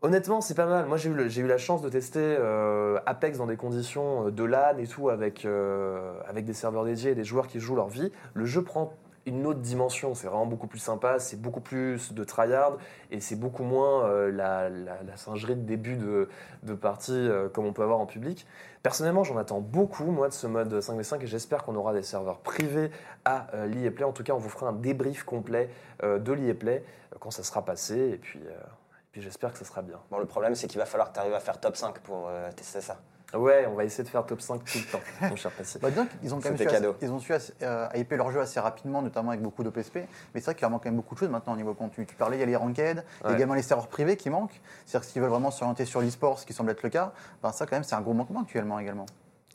Honnêtement, 0.00 0.40
c'est 0.40 0.54
pas 0.54 0.66
mal. 0.66 0.86
Moi, 0.86 0.96
j'ai 0.98 1.10
eu, 1.10 1.14
le- 1.14 1.28
j'ai 1.28 1.40
eu 1.42 1.46
la 1.46 1.56
chance 1.58 1.80
de 1.80 1.88
tester 1.88 2.20
euh, 2.38 2.98
Apex 3.06 3.38
dans 3.38 3.46
des 3.46 3.56
conditions 3.56 4.26
euh, 4.26 4.30
de 4.30 4.44
LAN 4.44 4.76
et 4.78 4.86
tout, 4.86 5.08
avec, 5.08 5.44
euh, 5.46 6.12
avec 6.28 6.44
des 6.44 6.52
serveurs 6.52 6.84
dédiés 6.84 7.12
et 7.12 7.14
des 7.14 7.24
joueurs 7.24 7.46
qui 7.46 7.58
jouent 7.60 7.76
leur 7.76 7.88
vie. 7.88 8.12
Le 8.34 8.44
jeu 8.44 8.62
prend 8.62 8.92
une 9.26 9.46
autre 9.46 9.60
dimension. 9.60 10.14
C'est 10.14 10.26
vraiment 10.26 10.46
beaucoup 10.46 10.66
plus 10.66 10.78
sympa, 10.78 11.18
c'est 11.18 11.40
beaucoup 11.40 11.60
plus 11.60 12.12
de 12.12 12.24
tryhard 12.24 12.76
et 13.10 13.20
c'est 13.20 13.36
beaucoup 13.36 13.62
moins 13.62 14.04
euh, 14.06 14.30
la, 14.30 14.68
la- 14.68 15.16
singerie 15.16 15.56
de 15.56 15.62
début 15.62 15.96
de, 15.96 16.28
de 16.62 16.74
partie 16.74 17.12
euh, 17.12 17.48
comme 17.48 17.64
on 17.66 17.72
peut 17.72 17.82
avoir 17.82 18.00
en 18.00 18.06
public. 18.06 18.46
Personnellement, 18.82 19.24
j'en 19.24 19.38
attends 19.38 19.60
beaucoup, 19.60 20.04
moi, 20.04 20.28
de 20.28 20.34
ce 20.34 20.46
mode 20.46 20.74
5v5 20.74 21.22
et 21.22 21.26
j'espère 21.26 21.64
qu'on 21.64 21.74
aura 21.74 21.92
des 21.94 22.02
serveurs 22.02 22.38
privés 22.40 22.90
à 23.24 23.46
euh, 23.54 23.66
l'EA 23.66 23.90
Play. 23.90 24.04
En 24.04 24.12
tout 24.12 24.22
cas, 24.24 24.34
on 24.34 24.38
vous 24.38 24.50
fera 24.50 24.68
un 24.68 24.72
débrief 24.74 25.24
complet 25.24 25.70
euh, 26.02 26.18
de 26.18 26.32
l'EA 26.32 26.54
Play 26.54 26.84
euh, 27.12 27.16
quand 27.20 27.30
ça 27.30 27.42
sera 27.42 27.64
passé 27.64 27.96
et 28.10 28.16
puis, 28.18 28.40
puis 29.12 29.22
j'espère 29.22 29.52
que 29.52 29.58
ça 29.58 29.64
sera 29.64 29.80
bien. 29.82 29.98
Bon, 30.10 30.18
le 30.18 30.26
problème, 30.26 30.54
c'est 30.54 30.66
qu'il 30.66 30.78
va 30.78 30.86
falloir 30.86 31.08
que 31.10 31.14
tu 31.14 31.20
arrives 31.20 31.34
à 31.34 31.40
faire 31.40 31.58
top 31.60 31.76
5 31.76 32.00
pour 32.00 32.28
tester 32.56 32.80
ça. 32.80 32.98
Ouais, 33.34 33.66
on 33.70 33.74
va 33.74 33.84
essayer 33.84 34.04
de 34.04 34.08
faire 34.08 34.24
top 34.24 34.40
5 34.40 34.64
tout 34.64 34.78
le 34.78 34.92
temps, 34.92 35.00
mon 35.28 35.36
cher 35.36 35.50
Passy. 35.50 35.78
Bah, 35.80 35.90
bien 35.90 36.06
qu'ils 36.06 36.32
ont 36.34 36.38
quand 36.40 36.50
même 36.50 36.56
C'était 36.58 36.70
su, 36.70 36.76
assez- 36.76 36.94
ils 37.02 37.10
ont 37.10 37.18
su 37.18 37.34
assez- 37.34 37.52
euh, 37.62 37.88
hyper 37.94 38.18
leur 38.18 38.30
jeu 38.30 38.40
assez 38.40 38.60
rapidement, 38.60 39.02
notamment 39.02 39.30
avec 39.30 39.42
beaucoup 39.42 39.62
d'OPSP. 39.64 39.96
Mais 39.96 40.06
c'est 40.40 40.44
vrai 40.44 40.54
qu'il 40.54 40.62
leur 40.62 40.70
manque 40.70 40.82
quand 40.84 40.88
même 40.90 40.96
beaucoup 40.96 41.14
de 41.14 41.20
choses 41.20 41.30
maintenant 41.30 41.52
au 41.54 41.56
niveau 41.56 41.74
contenu. 41.74 42.06
Tu 42.06 42.14
parlais, 42.14 42.36
il 42.36 42.40
y 42.40 42.42
a 42.42 42.46
les 42.46 42.56
ranked, 42.56 43.04
il 43.24 43.28
y 43.28 43.32
a 43.32 43.34
également 43.36 43.54
les 43.54 43.62
serveurs 43.62 43.88
privés 43.88 44.16
qui 44.16 44.30
manquent. 44.30 44.60
C'est-à-dire 44.86 45.06
que 45.06 45.12
s'ils 45.12 45.20
veulent 45.22 45.30
vraiment 45.30 45.50
s'orienter 45.50 45.84
sur 45.84 46.00
l'e-sport, 46.00 46.38
ce 46.38 46.46
qui 46.46 46.52
semble 46.52 46.70
être 46.70 46.82
le 46.82 46.90
cas, 46.90 47.12
ben 47.42 47.50
ça 47.52 47.66
quand 47.66 47.76
même 47.76 47.84
c'est 47.84 47.94
un 47.96 48.00
gros 48.00 48.14
manquement 48.14 48.42
actuellement 48.42 48.78
également. 48.78 49.06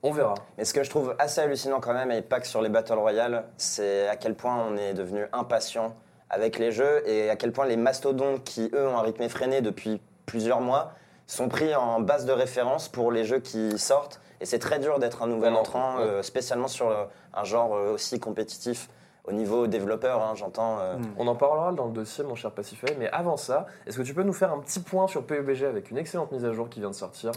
On 0.03 0.11
verra. 0.11 0.33
Mais 0.57 0.63
ce 0.65 0.73
que 0.73 0.83
je 0.83 0.89
trouve 0.89 1.15
assez 1.19 1.41
hallucinant 1.41 1.79
quand 1.81 1.93
même, 1.93 2.11
et 2.11 2.21
pas 2.21 2.39
que 2.39 2.47
sur 2.47 2.61
les 2.61 2.69
Battle 2.69 2.93
Royale, 2.93 3.45
c'est 3.57 4.07
à 4.07 4.15
quel 4.15 4.33
point 4.35 4.55
on 4.55 4.77
est 4.77 4.93
devenu 4.93 5.25
impatient 5.33 5.93
avec 6.29 6.57
les 6.59 6.71
jeux 6.71 7.01
et 7.09 7.29
à 7.29 7.35
quel 7.35 7.51
point 7.51 7.65
les 7.65 7.75
mastodontes 7.75 8.43
qui, 8.43 8.69
eux, 8.73 8.87
ont 8.87 8.97
un 8.97 9.01
rythme 9.01 9.23
effréné 9.23 9.61
depuis 9.61 9.99
plusieurs 10.25 10.61
mois, 10.61 10.93
sont 11.31 11.47
pris 11.47 11.75
en 11.75 11.99
base 11.99 12.25
de 12.25 12.31
référence 12.31 12.89
pour 12.89 13.11
les 13.11 13.23
jeux 13.23 13.39
qui 13.39 13.77
sortent. 13.77 14.19
Et 14.41 14.45
c'est 14.45 14.59
très 14.59 14.79
dur 14.79 14.99
d'être 14.99 15.21
un 15.21 15.27
nouvel 15.27 15.53
entrant, 15.53 15.97
ouais. 15.97 16.03
euh, 16.03 16.23
spécialement 16.23 16.67
sur 16.67 16.89
euh, 16.89 17.05
un 17.33 17.43
genre 17.43 17.75
euh, 17.75 17.93
aussi 17.93 18.19
compétitif 18.19 18.89
au 19.25 19.31
niveau 19.31 19.67
développeur, 19.67 20.23
hein, 20.23 20.33
j'entends. 20.35 20.79
euh, 20.79 20.95
Mm. 20.95 21.03
On 21.19 21.27
en 21.27 21.35
parlera 21.35 21.71
dans 21.71 21.85
le 21.85 21.91
dossier, 21.91 22.23
mon 22.23 22.33
cher 22.35 22.51
Pacify. 22.51 22.87
Mais 22.97 23.09
avant 23.11 23.37
ça, 23.37 23.67
est-ce 23.85 23.97
que 23.97 24.01
tu 24.01 24.13
peux 24.15 24.23
nous 24.23 24.33
faire 24.33 24.51
un 24.51 24.59
petit 24.59 24.79
point 24.79 25.07
sur 25.07 25.23
PUBG 25.23 25.65
avec 25.65 25.91
une 25.91 25.97
excellente 25.97 26.31
mise 26.31 26.45
à 26.45 26.53
jour 26.53 26.67
qui 26.67 26.79
vient 26.79 26.89
de 26.89 26.95
sortir, 26.95 27.31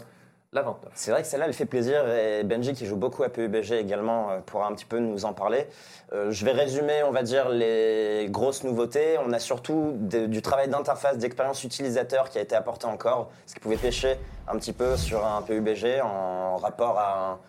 la 0.53 0.61
29 0.61 0.91
C'est 0.93 1.11
vrai 1.11 1.21
que 1.21 1.27
celle-là, 1.27 1.47
elle 1.47 1.53
fait 1.53 1.65
plaisir 1.65 2.07
et 2.07 2.43
Benji 2.43 2.73
qui 2.73 2.85
joue 2.85 2.95
beaucoup 2.95 3.23
à 3.23 3.29
PUBG 3.29 3.73
également 3.73 4.29
euh, 4.29 4.39
pourra 4.45 4.67
un 4.67 4.73
petit 4.73 4.85
peu 4.85 4.99
nous 4.99 5.25
en 5.25 5.33
parler. 5.33 5.67
Euh, 6.13 6.31
je 6.31 6.45
vais 6.45 6.51
résumer, 6.51 7.03
on 7.03 7.11
va 7.11 7.23
dire, 7.23 7.49
les 7.49 8.27
grosses 8.29 8.63
nouveautés. 8.63 9.17
On 9.25 9.33
a 9.33 9.39
surtout 9.39 9.93
du 9.97 10.41
travail 10.41 10.69
d'interface, 10.69 11.17
d'expérience 11.17 11.63
utilisateur 11.63 12.29
qui 12.29 12.37
a 12.37 12.41
été 12.41 12.55
apporté 12.55 12.85
encore, 12.85 13.31
ce 13.45 13.55
qui 13.55 13.59
pouvait 13.59 13.77
pêcher 13.77 14.17
un 14.47 14.57
petit 14.57 14.73
peu 14.73 14.95
sur 14.97 15.25
un 15.25 15.41
PUBG 15.41 16.01
en 16.01 16.57
rapport 16.57 16.99
à 16.99 17.39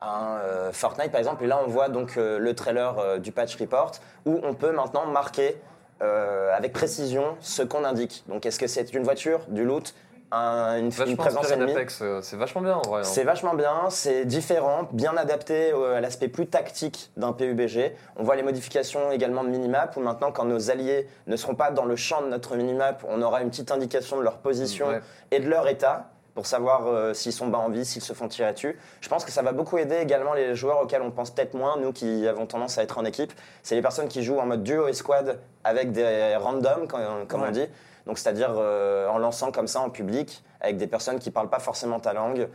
un, 0.00 0.38
euh, 0.40 0.72
Fortnite 0.72 1.12
par 1.12 1.20
exemple. 1.20 1.44
Et 1.44 1.46
là, 1.46 1.60
on 1.64 1.68
voit 1.68 1.88
donc 1.88 2.16
le 2.16 2.54
trailer 2.54 3.20
du 3.20 3.30
patch 3.30 3.56
report 3.56 3.92
où 4.26 4.40
on 4.42 4.54
peut 4.54 4.72
maintenant 4.72 5.06
marquer 5.06 5.56
avec 6.00 6.72
précision 6.72 7.36
ce 7.38 7.62
qu'on 7.62 7.84
indique. 7.84 8.24
Donc, 8.26 8.44
est-ce 8.44 8.58
que 8.58 8.66
c'est 8.66 8.92
une 8.92 9.04
voiture, 9.04 9.42
du 9.46 9.64
loot 9.64 9.94
un- 10.32 10.78
une, 10.78 10.90
une 11.06 11.16
présence 11.16 11.50
ennemie. 11.50 11.74
euh, 12.00 12.20
c'est 12.22 12.36
vachement 12.36 12.62
bien 12.62 12.76
en 12.76 12.82
vrai. 12.82 13.00
hein. 13.00 13.04
C'est 13.04 13.22
vachement 13.24 13.54
bien, 13.54 13.90
c'est 13.90 14.24
différent, 14.24 14.88
bien 14.92 15.16
adapté 15.16 15.72
euh, 15.72 15.96
à 15.96 16.00
l'aspect 16.00 16.28
plus 16.28 16.46
tactique 16.46 17.10
d'un 17.16 17.32
PUBG. 17.32 17.94
On 18.16 18.22
voit 18.24 18.34
les 18.36 18.42
modifications 18.42 19.12
également 19.12 19.44
de 19.44 19.48
minimap, 19.50 19.96
où 19.96 20.00
maintenant, 20.00 20.32
quand 20.32 20.44
nos 20.44 20.70
alliés 20.70 21.06
ne 21.26 21.36
seront 21.36 21.54
pas 21.54 21.70
dans 21.70 21.84
le 21.84 21.96
champ 21.96 22.22
de 22.22 22.28
notre 22.28 22.56
minimap, 22.56 23.04
on 23.08 23.20
aura 23.22 23.42
une 23.42 23.50
petite 23.50 23.70
indication 23.70 24.16
de 24.16 24.22
leur 24.22 24.38
position 24.38 24.88
Ouais. 24.88 25.00
et 25.30 25.38
de 25.40 25.48
leur 25.48 25.68
état 25.68 26.08
pour 26.34 26.46
savoir 26.46 26.86
euh, 26.86 27.12
s'ils 27.12 27.34
sont 27.34 27.48
bas 27.48 27.58
en 27.58 27.68
vie, 27.68 27.84
s'ils 27.84 28.00
se 28.00 28.14
font 28.14 28.26
tirer 28.26 28.54
dessus. 28.54 28.78
Je 29.02 29.08
pense 29.10 29.22
que 29.26 29.30
ça 29.30 29.42
va 29.42 29.52
beaucoup 29.52 29.76
aider 29.76 29.96
également 29.96 30.32
les 30.32 30.54
joueurs 30.54 30.80
auxquels 30.80 31.02
on 31.02 31.10
pense 31.10 31.30
peut-être 31.30 31.52
moins, 31.52 31.76
nous 31.76 31.92
qui 31.92 32.26
avons 32.26 32.46
tendance 32.46 32.78
à 32.78 32.82
être 32.82 32.96
en 32.96 33.04
équipe. 33.04 33.34
C'est 33.62 33.74
les 33.74 33.82
personnes 33.82 34.08
qui 34.08 34.22
jouent 34.22 34.38
en 34.38 34.46
mode 34.46 34.62
duo 34.62 34.88
et 34.88 34.94
squad 34.94 35.38
avec 35.62 35.92
des 35.92 36.34
randoms, 36.36 36.86
comme, 36.88 37.26
comme 37.28 37.42
on 37.42 37.50
dit. 37.50 37.66
Donc 38.06 38.18
c'est-à-dire 38.18 38.54
euh, 38.56 39.08
en 39.08 39.18
lançant 39.18 39.52
comme 39.52 39.66
ça 39.68 39.80
en 39.80 39.90
public, 39.90 40.42
avec 40.60 40.76
des 40.76 40.86
personnes 40.86 41.18
qui 41.18 41.30
parlent 41.30 41.50
pas 41.50 41.58
forcément 41.60 42.00
ta 42.00 42.12
langue. 42.12 42.48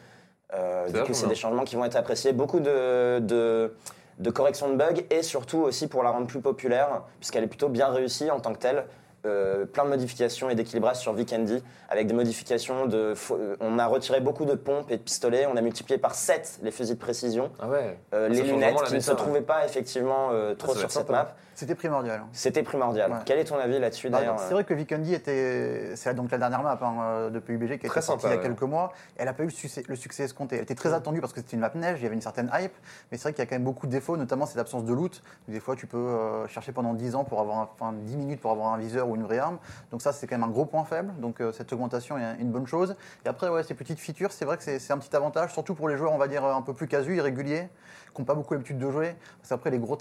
Euh, 0.54 0.86
C'est 0.88 0.94
du 0.94 1.02
coup, 1.04 1.14
c'est 1.14 1.28
des 1.28 1.36
changements 1.36 1.64
qui 1.66 1.76
vont 1.76 1.86
être 1.86 1.96
appréciés. 1.98 2.32
Beaucoup 2.34 2.60
de, 2.60 3.20
de, 3.20 3.74
de 4.20 4.30
corrections 4.30 4.70
de 4.70 4.76
bugs 4.76 5.04
et 5.10 5.22
surtout 5.24 5.60
aussi 5.60 5.88
pour 5.88 6.04
la 6.04 6.10
rendre 6.12 6.28
plus 6.28 6.42
populaire, 6.42 7.04
puisqu'elle 7.20 7.44
est 7.44 7.48
plutôt 7.48 7.70
bien 7.70 7.88
réussie 7.90 8.32
en 8.32 8.40
tant 8.40 8.54
que 8.54 8.60
telle. 8.60 8.86
Euh, 9.26 9.66
plein 9.66 9.84
de 9.84 9.90
modifications 9.90 10.50
et 10.50 10.56
d'équilibrage 10.56 10.98
sur 10.98 11.12
Vikendi, 11.12 11.62
avec 11.90 12.08
des 12.08 12.14
modifications 12.14 12.86
de. 12.86 13.14
euh, 13.32 13.56
On 13.60 13.78
a 13.80 13.86
retiré 13.88 14.22
beaucoup 14.22 14.46
de 14.46 14.54
pompes 14.54 14.90
et 14.92 14.96
de 14.98 15.02
pistolets, 15.02 15.48
on 15.48 15.58
a 15.58 15.62
multiplié 15.62 15.98
par 15.98 16.14
7 16.16 16.60
les 16.62 16.72
fusils 16.72 16.96
de 16.96 17.00
précision, 17.00 17.52
Ah 17.60 17.68
ouais. 17.68 17.98
Euh, 18.14 18.28
Ah, 18.28 18.34
les 18.34 18.44
lunettes 18.44 18.76
qui 18.84 18.94
ne 18.94 19.00
se 19.02 19.10
méta, 19.12 19.16
trouvaient 19.22 19.42
pas 19.42 19.66
effectivement 19.66 20.30
euh, 20.32 20.54
trop 20.56 20.72
sur 20.74 20.82
cette 20.82 20.92
sympa. 21.08 21.12
map. 21.12 21.36
C'était 21.58 21.74
primordial. 21.74 22.22
C'était 22.34 22.62
primordial. 22.62 23.12
Ouais. 23.12 23.18
Quel 23.26 23.40
est 23.40 23.46
ton 23.46 23.58
avis 23.58 23.80
là-dessus 23.80 24.12
Bah, 24.12 24.20
d'ailleurs 24.20 24.40
c'est 24.40 24.54
vrai 24.54 24.64
que 24.64 24.76
Vikendi 24.76 25.16
était, 25.16 25.96
c'est 25.96 26.14
donc 26.14 26.30
la 26.30 26.38
dernière 26.38 26.62
map 26.62 26.78
hein, 26.80 26.96
euh, 27.02 27.30
de 27.32 27.40
PUBG 27.40 27.80
qui 27.80 27.88
a 27.88 27.90
été 27.90 28.02
sortie 28.02 28.28
il 28.28 28.30
y 28.30 28.34
a 28.34 28.38
quelques 28.38 28.62
mois. 28.62 28.94
Elle 29.18 29.26
n'a 29.26 29.34
pas 29.34 29.42
eu 29.42 29.48
le 29.48 29.52
succès, 29.52 29.82
le 29.88 29.96
succès 29.96 30.26
escompté. 30.26 30.58
Elle 30.58 30.62
était 30.62 30.76
très 30.76 30.94
attendue 30.94 31.20
parce 31.20 31.34
que 31.34 31.40
c'était 31.40 31.56
une 31.56 31.62
map 31.62 31.72
neige, 31.74 31.98
il 32.00 32.04
y 32.04 32.06
avait 32.06 32.14
une 32.14 32.22
certaine 32.22 32.52
hype, 32.54 32.74
mais 33.12 33.18
c'est 33.18 33.24
vrai 33.24 33.34
qu'il 33.34 33.44
y 33.44 33.48
a 33.48 33.50
quand 33.50 33.56
même 33.56 33.64
beaucoup 33.64 33.88
de 33.88 33.92
défauts, 33.92 34.18
notamment 34.18 34.46
cette 34.46 34.60
absence 34.60 34.86
de 34.86 34.94
loot. 34.94 35.24
Des 35.48 35.60
fois, 35.60 35.76
tu 35.76 35.88
peux 35.88 35.98
euh, 35.98 36.48
chercher 36.48 36.74
pendant 36.74 36.94
10 36.94 37.16
ans 37.16 37.24
pour 37.24 37.40
avoir, 37.42 37.58
un- 37.58 37.70
enfin 37.80 37.92
10 37.92 38.18
minutes 38.18 38.40
pour 38.40 38.52
avoir 38.52 38.72
un 38.74 38.78
viseur 38.78 39.10
ou 39.10 39.16
une 39.16 39.24
vraie 39.24 39.40
arme. 39.40 39.58
Donc 39.90 40.04
ça, 40.04 40.14
c'est 40.14 40.28
quand 40.28 40.36
même 40.38 40.48
un 40.48 40.52
gros 40.52 40.66
point 40.66 40.86
faible. 40.86 41.12
Donc 41.20 41.42
euh, 41.42 41.52
cette 41.52 41.74
augmentation 41.74 42.20
est 42.20 42.36
une 42.40 42.52
bonne 42.52 42.68
chose. 42.68 42.96
Et 43.26 43.30
après, 43.30 43.50
ouais, 43.50 43.64
ces 43.64 43.74
petites 43.74 44.00
features, 44.00 44.32
c'est 44.32 44.46
vrai 44.46 44.58
que 44.58 44.64
c'est 44.64 44.78
c'est 44.78 44.94
un 44.94 45.00
petit 45.00 45.16
avantage, 45.16 45.54
surtout 45.54 45.74
pour 45.74 45.90
les 45.90 45.98
joueurs, 45.98 46.12
on 46.14 46.20
va 46.20 46.28
dire 46.28 46.46
un 46.46 46.62
peu 46.62 46.76
plus 46.76 46.88
casus, 46.88 47.18
irréguliers, 47.18 47.68
qui 48.18 48.22
n'ont 48.22 48.26
pas 48.26 48.36
beaucoup 48.36 48.54
l'habitude 48.54 48.80
de 48.80 48.92
jouer. 48.92 49.16
Parce 49.38 49.50
qu'après, 49.50 49.70
les 49.70 49.80
gros 49.80 49.96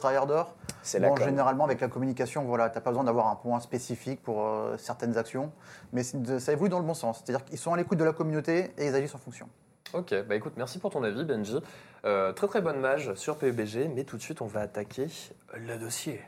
Bon, 1.08 1.14
com. 1.14 1.24
généralement, 1.24 1.64
avec 1.64 1.80
la 1.80 1.88
communication, 1.88 2.44
voilà, 2.44 2.70
tu 2.70 2.76
n'as 2.76 2.80
pas 2.80 2.90
besoin 2.90 3.04
d'avoir 3.04 3.28
un 3.28 3.36
point 3.36 3.60
spécifique 3.60 4.22
pour 4.22 4.46
euh, 4.46 4.76
certaines 4.78 5.16
actions, 5.18 5.52
mais 5.92 6.02
ça 6.02 6.52
évolue 6.52 6.70
dans 6.70 6.78
le 6.78 6.84
bon 6.84 6.94
sens. 6.94 7.22
C'est-à-dire 7.24 7.44
qu'ils 7.44 7.58
sont 7.58 7.72
à 7.72 7.76
l'écoute 7.76 7.98
de 7.98 8.04
la 8.04 8.12
communauté 8.12 8.72
et 8.78 8.86
ils 8.86 8.94
agissent 8.94 9.14
en 9.14 9.18
fonction. 9.18 9.48
Ok, 9.92 10.14
bah 10.28 10.34
écoute, 10.34 10.54
merci 10.56 10.78
pour 10.78 10.90
ton 10.90 11.02
avis, 11.04 11.24
Benji. 11.24 11.58
Euh, 12.04 12.32
très 12.32 12.48
très 12.48 12.60
bonne 12.60 12.80
mage 12.80 13.14
sur 13.14 13.36
PUBG, 13.36 13.88
mais 13.94 14.04
tout 14.04 14.16
de 14.16 14.22
suite, 14.22 14.40
on 14.40 14.46
va 14.46 14.60
attaquer 14.62 15.06
le 15.54 15.78
dossier. 15.78 16.20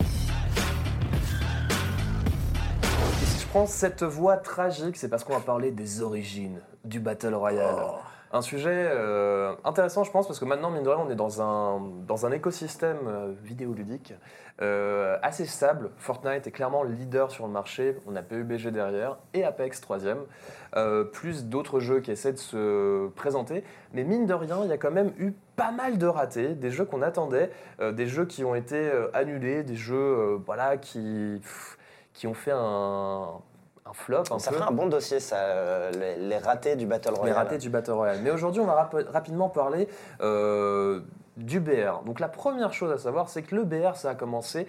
Et 0.00 0.04
si 3.26 3.40
je 3.40 3.46
prends 3.48 3.66
cette 3.66 4.02
voix 4.02 4.36
tragique, 4.36 4.96
c'est 4.96 5.08
parce 5.08 5.24
qu'on 5.24 5.34
va 5.34 5.40
parler 5.40 5.70
des 5.70 6.02
origines 6.02 6.60
du 6.84 7.00
Battle 7.00 7.34
Royale. 7.34 7.76
Un 8.30 8.42
sujet 8.42 8.70
euh, 8.90 9.54
intéressant, 9.64 10.04
je 10.04 10.10
pense, 10.10 10.26
parce 10.26 10.38
que 10.38 10.44
maintenant, 10.44 10.70
mine 10.70 10.82
de 10.82 10.88
rien, 10.90 11.02
on 11.06 11.10
est 11.10 11.14
dans 11.14 11.40
un, 11.40 11.80
dans 12.06 12.26
un 12.26 12.30
écosystème 12.30 12.98
euh, 13.06 13.32
vidéoludique 13.42 14.12
euh, 14.60 15.16
assez 15.22 15.46
stable. 15.46 15.90
Fortnite 15.96 16.46
est 16.46 16.50
clairement 16.50 16.82
le 16.82 16.90
leader 16.90 17.30
sur 17.30 17.46
le 17.46 17.52
marché. 17.52 17.96
On 18.06 18.16
a 18.16 18.22
PUBG 18.22 18.68
derrière 18.68 19.16
et 19.32 19.44
Apex 19.44 19.80
troisième. 19.80 20.18
Plus 21.12 21.46
d'autres 21.46 21.80
jeux 21.80 22.00
qui 22.00 22.10
essaient 22.10 22.32
de 22.32 22.38
se 22.38 23.08
présenter. 23.10 23.64
Mais 23.94 24.04
mine 24.04 24.26
de 24.26 24.34
rien, 24.34 24.60
il 24.64 24.68
y 24.68 24.72
a 24.72 24.76
quand 24.76 24.90
même 24.90 25.12
eu 25.18 25.32
pas 25.56 25.70
mal 25.70 25.96
de 25.96 26.06
ratés, 26.06 26.54
des 26.54 26.70
jeux 26.70 26.84
qu'on 26.84 27.00
attendait, 27.00 27.50
des 27.80 28.06
jeux 28.06 28.26
qui 28.26 28.44
ont 28.44 28.54
été 28.54 28.90
annulés, 29.14 29.62
des 29.62 29.76
jeux 29.76 30.38
voilà, 30.44 30.76
qui, 30.76 31.40
qui 32.12 32.26
ont 32.26 32.34
fait 32.34 32.52
un, 32.54 33.40
un 33.88 33.92
flop. 33.92 34.22
Un 34.30 34.38
Ça 34.38 34.50
peu. 34.50 34.56
ferait 34.56 34.68
un 34.68 34.72
bon 34.72 34.86
dossier, 34.86 35.20
ça, 35.20 35.36
euh, 35.36 35.90
les, 35.92 36.16
les 36.16 36.38
ratés 36.38 36.76
du 36.76 36.86
Battle 36.86 37.10
Les 37.12 37.18
Royale. 37.18 37.36
ratés 37.36 37.58
du 37.58 37.70
Battle 37.70 37.92
Royale. 37.92 38.18
Mais 38.22 38.30
aujourd'hui, 38.30 38.60
on 38.60 38.66
va 38.66 38.74
rap- 38.74 39.06
rapidement 39.12 39.48
parler 39.48 39.88
euh, 40.20 41.00
du 41.36 41.60
BR. 41.60 42.02
Donc 42.04 42.20
la 42.20 42.28
première 42.28 42.72
chose 42.72 42.92
à 42.92 42.98
savoir, 42.98 43.28
c'est 43.28 43.42
que 43.42 43.54
le 43.54 43.64
BR, 43.64 43.96
ça 43.96 44.10
a 44.10 44.14
commencé, 44.14 44.66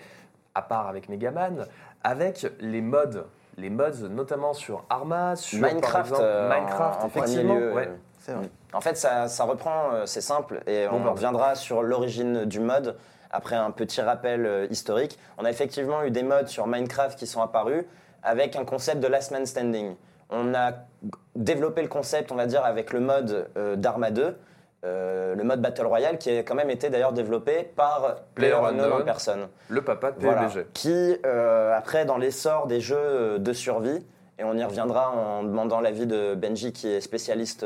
à 0.56 0.62
part 0.62 0.88
avec 0.88 1.10
Megaman, 1.10 1.66
avec 2.04 2.48
les 2.60 2.82
mods. 2.82 3.26
Les 3.58 3.70
mods, 3.70 4.08
notamment 4.10 4.54
sur 4.54 4.86
Arma, 4.90 5.36
sur 5.36 5.60
par 5.60 5.70
Minecraft, 5.72 6.06
exemple, 6.06 6.22
euh, 6.24 6.50
Minecraft, 6.50 7.04
en, 7.04 7.08
effectivement. 7.08 7.56
lieu. 7.56 7.74
ouais. 7.74 7.88
euh, 7.90 7.96
C'est 8.20 8.32
vrai. 8.32 8.50
En 8.72 8.80
fait, 8.82 8.96
ça, 8.96 9.28
ça 9.28 9.44
reprend, 9.44 9.92
euh, 9.92 10.06
c'est 10.06 10.22
simple, 10.22 10.62
et 10.66 10.88
Bon, 10.88 10.98
on 10.98 11.04
bah. 11.04 11.10
reviendra 11.12 11.56
sur 11.56 11.84
l'origine 11.84 12.46
du 12.46 12.60
mode 12.62 12.96
après 13.32 13.56
un 13.58 13.72
petit 13.72 14.02
rappel 14.02 14.46
euh, 14.46 14.68
historique. 14.70 15.20
On 15.38 15.44
a 15.44 15.50
effectivement 15.50 16.04
eu 16.04 16.12
des 16.12 16.24
mods 16.24 16.48
sur 16.48 16.68
Minecraft 16.68 17.20
qui 17.20 17.28
sont 17.28 17.42
apparus 17.42 17.84
avec 18.24 18.56
un 18.56 18.66
concept 18.66 19.00
de 19.02 19.08
last 19.08 19.32
man 19.32 19.46
standing. 19.46 19.96
On 20.30 20.54
a 20.54 20.74
développé 21.36 21.82
le 21.82 21.88
concept, 21.88 22.32
on 22.32 22.36
va 22.36 22.46
dire, 22.46 22.64
avec 22.66 22.94
le 22.94 23.00
mode 23.00 23.48
euh, 23.58 23.76
d'Arma 23.76 24.12
2, 24.12 24.38
euh, 24.86 25.36
le 25.36 25.44
mode 25.44 25.62
Battle 25.62 25.86
Royale, 25.88 26.18
qui 26.18 26.30
a 26.38 26.44
quand 26.44 26.56
même 26.56 26.70
été 26.70 26.90
d'ailleurs 26.90 27.14
développé 27.14 27.64
par 27.76 28.16
PlayerUnknown 28.36 28.94
en 28.94 29.02
personne. 29.04 29.48
Le 29.70 29.82
papa 29.82 30.12
de 30.12 30.20
Voilà. 30.22 30.44
PUBG. 30.48 30.66
Qui, 30.74 31.18
euh, 31.26 31.76
après, 31.76 32.06
dans 32.06 32.18
l'essor 32.18 32.68
des 32.68 32.80
jeux 32.80 32.96
euh, 32.98 33.38
de 33.40 33.54
survie, 33.54 34.06
et 34.38 34.44
on 34.44 34.54
y 34.56 34.64
reviendra 34.64 35.10
en 35.12 35.44
demandant 35.44 35.82
l'avis 35.82 36.06
de 36.08 36.34
Benji, 36.36 36.72
qui 36.72 36.88
est 36.88 37.02
spécialiste 37.02 37.66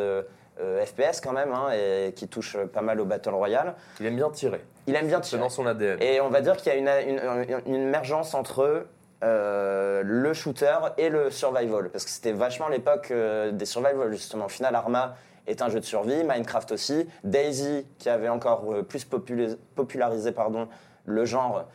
FPS 0.57 1.19
quand 1.22 1.31
même, 1.33 1.51
hein, 1.51 1.67
et 1.72 2.13
qui 2.13 2.27
touche 2.27 2.57
pas 2.74 2.81
mal 2.81 3.00
au 3.00 3.05
Battle 3.05 3.29
Royale, 3.36 3.75
Il 4.00 4.05
aime 4.07 4.15
bien 4.15 4.29
tirer. 4.31 4.63
il 4.88 4.95
aime 4.95 5.05
bien 5.07 5.17
C'est 5.22 5.29
tirer. 5.29 5.41
dans 5.41 5.50
son 5.50 5.65
ADN. 5.67 6.01
Et 6.01 6.19
on 6.22 6.29
va 6.29 6.41
dire 6.41 6.57
qu'il 6.57 6.74
y 6.74 6.75
a 6.75 6.77
une, 7.01 7.10
une- 7.10 7.62
une 7.67 7.75
émergence 7.75 8.33
entre 8.33 8.86
euh, 9.24 10.01
le 10.03 10.34
shooter 10.34 10.77
et 10.98 11.08
le 11.08 11.32
survival. 11.32 11.89
Parce 11.89 12.03
que 12.03 12.12
c'était 12.12 12.34
vachement 12.34 12.68
l'époque 12.68 13.10
euh, 13.12 13.51
des 13.51 13.65
survival, 13.65 14.12
justement. 14.12 14.46
Au 14.46 14.50
final, 14.50 14.75
Arma 14.75 15.15
est 15.48 15.62
un 15.62 15.70
jeu 15.70 15.80
de 15.80 15.86
survie, 15.86 16.24
Minecraft 16.24 16.74
aussi. 16.74 17.08
Daisy, 17.24 17.86
qui 18.00 18.10
avait 18.10 18.27
encore 18.27 18.74
euh, 18.74 18.84
plus 18.84 19.06
popularisé 19.06 20.32
pardon, 20.34 20.68
le 21.06 21.25
genre, 21.25 21.65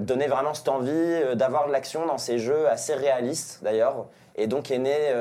donnait 0.00 0.28
vraiment 0.28 0.54
cette 0.54 0.68
envie 0.68 1.34
d'avoir 1.34 1.66
de 1.66 1.72
l'action 1.72 2.06
dans 2.06 2.18
ces 2.18 2.38
jeux 2.38 2.68
assez 2.68 2.94
réalistes, 2.94 3.58
d'ailleurs. 3.64 4.06
Et 4.36 4.46
donc 4.46 4.70
est 4.70 4.78
né 4.78 5.12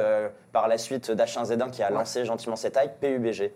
par 0.53 0.67
la 0.67 0.77
suite 0.77 1.10
d'H1Z1 1.10 1.72
qui 1.72 1.81
a 1.81 1.89
lancé 1.89 2.25
gentiment 2.25 2.55
cette 2.55 2.77
hype, 2.77 3.00
PUBG. 3.01 3.51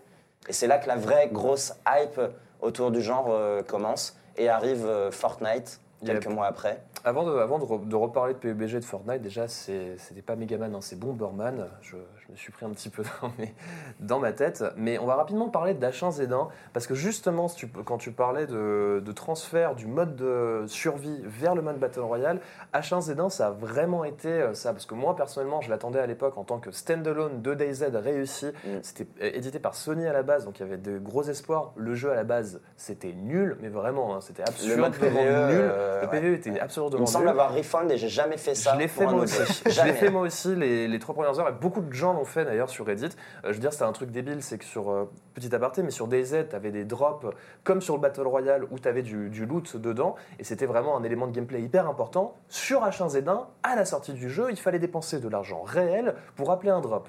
Et 0.48 0.52
c'est 0.52 0.66
là 0.66 0.78
que 0.78 0.88
la 0.88 0.96
vraie 0.96 1.28
grosse 1.28 1.74
hype 1.86 2.20
autour 2.60 2.90
du 2.90 3.02
genre 3.02 3.32
commence 3.68 4.18
et 4.36 4.48
arrive 4.48 4.84
Fortnite 5.12 5.80
quelques 6.04 6.26
mois 6.28 6.46
après. 6.46 6.82
Avant, 7.04 7.24
de, 7.24 7.32
avant 7.36 7.58
de, 7.58 7.64
re- 7.64 7.86
de 7.88 7.96
reparler 7.96 8.34
de 8.34 8.38
PUBG 8.38 8.76
et 8.76 8.80
de 8.80 8.84
Fortnite, 8.84 9.20
déjà, 9.22 9.48
c'était 9.48 10.22
pas 10.24 10.36
Megaman, 10.36 10.74
hein, 10.74 10.78
c'est 10.80 10.98
Bomberman. 10.98 11.68
Je, 11.82 11.96
je 12.26 12.32
me 12.32 12.36
suis 12.36 12.52
pris 12.52 12.64
un 12.66 12.70
petit 12.70 12.88
peu 12.88 13.02
dans, 13.22 13.30
mes- 13.38 13.54
dans 14.00 14.18
ma 14.18 14.32
tête. 14.32 14.64
Mais 14.76 14.98
on 14.98 15.06
va 15.06 15.14
rapidement 15.16 15.48
parler 15.48 15.74
d'H1Z1, 15.74 16.48
parce 16.72 16.86
que 16.86 16.94
justement, 16.94 17.48
si 17.48 17.56
tu- 17.56 17.68
quand 17.68 17.98
tu 17.98 18.12
parlais 18.12 18.46
de, 18.46 19.02
de 19.04 19.12
transfert 19.12 19.74
du 19.74 19.86
mode 19.86 20.16
de 20.16 20.64
survie 20.66 21.20
vers 21.24 21.54
le 21.54 21.62
mode 21.62 21.78
Battle 21.78 22.00
Royale, 22.00 22.40
H1Z1, 22.72 23.30
ça 23.30 23.48
a 23.48 23.50
vraiment 23.50 24.04
été 24.04 24.28
euh, 24.28 24.54
ça. 24.54 24.72
Parce 24.72 24.86
que 24.86 24.94
moi, 24.94 25.14
personnellement, 25.16 25.60
je 25.60 25.70
l'attendais 25.70 25.98
à 26.00 26.06
l'époque 26.06 26.36
en 26.38 26.44
tant 26.44 26.58
que 26.58 26.70
standalone 26.70 27.42
de 27.42 27.54
DayZ 27.54 27.84
réussi. 27.94 28.46
Mm. 28.46 28.68
C'était 28.82 29.06
édité 29.36 29.58
par 29.58 29.74
Sony 29.74 30.06
à 30.06 30.12
la 30.12 30.22
base, 30.22 30.44
donc 30.44 30.58
il 30.58 30.62
y 30.62 30.66
avait 30.66 30.76
de 30.78 30.98
gros 30.98 31.22
espoirs. 31.24 31.72
Le 31.76 31.94
jeu 31.94 32.10
à 32.10 32.14
la 32.14 32.24
base, 32.24 32.60
c'était 32.76 33.12
nul, 33.12 33.56
mais 33.60 33.68
vraiment, 33.68 34.14
hein, 34.14 34.20
c'était 34.20 34.42
absurdement 34.42 34.90
PvE, 34.90 35.10
nul. 35.10 35.20
euh, 35.20 36.02
le 36.02 36.08
ouais. 36.08 36.20
PvE 36.20 36.34
était 36.34 36.58
absurdement 36.60 36.98
Il 36.98 37.02
me 37.02 37.06
semble 37.06 37.24
nul. 37.24 37.30
avoir 37.30 37.54
refund 37.54 37.90
et 37.90 37.96
j'ai 37.98 38.08
jamais 38.08 38.36
fait 38.36 38.54
ça. 38.54 38.74
Je 38.74 38.78
l'ai 38.78 38.88
fait 38.88 39.06
moi 39.06 39.22
aussi. 39.22 39.62
Je 39.66 39.82
l'ai 39.84 39.92
fait 39.92 40.10
moi 40.10 40.22
aussi 40.22 40.54
les, 40.54 40.88
les 40.88 40.98
trois 40.98 41.14
premières 41.14 41.38
heures 41.38 41.48
et 41.48 41.52
beaucoup 41.52 41.80
de 41.80 41.92
gens 41.92 42.13
l'ont 42.14 42.24
fait 42.24 42.44
d'ailleurs 42.44 42.70
sur 42.70 42.86
Reddit. 42.86 43.04
Euh, 43.44 43.48
je 43.48 43.52
veux 43.52 43.58
dire, 43.58 43.72
c'était 43.72 43.84
un 43.84 43.92
truc 43.92 44.10
débile, 44.10 44.42
c'est 44.42 44.58
que 44.58 44.64
sur 44.64 44.90
euh, 44.90 45.10
petit 45.34 45.54
aparté, 45.54 45.82
mais 45.82 45.90
sur 45.90 46.08
DayZ, 46.08 46.48
tu 46.48 46.56
avais 46.56 46.70
des 46.70 46.84
drops 46.84 47.26
comme 47.62 47.80
sur 47.80 47.94
le 47.94 48.00
Battle 48.00 48.26
Royale 48.26 48.64
où 48.70 48.78
tu 48.78 48.88
avais 48.88 49.02
du, 49.02 49.28
du 49.30 49.46
loot 49.46 49.76
dedans 49.76 50.14
et 50.38 50.44
c'était 50.44 50.66
vraiment 50.66 50.96
un 50.96 51.02
élément 51.02 51.26
de 51.26 51.32
gameplay 51.32 51.62
hyper 51.62 51.88
important. 51.88 52.34
Sur 52.48 52.82
H1Z1, 52.82 53.46
à 53.62 53.76
la 53.76 53.84
sortie 53.84 54.12
du 54.12 54.30
jeu, 54.30 54.48
il 54.50 54.56
fallait 54.56 54.78
dépenser 54.78 55.20
de 55.20 55.28
l'argent 55.28 55.62
réel 55.62 56.14
pour 56.36 56.50
appeler 56.50 56.70
un 56.70 56.80
drop. 56.80 57.08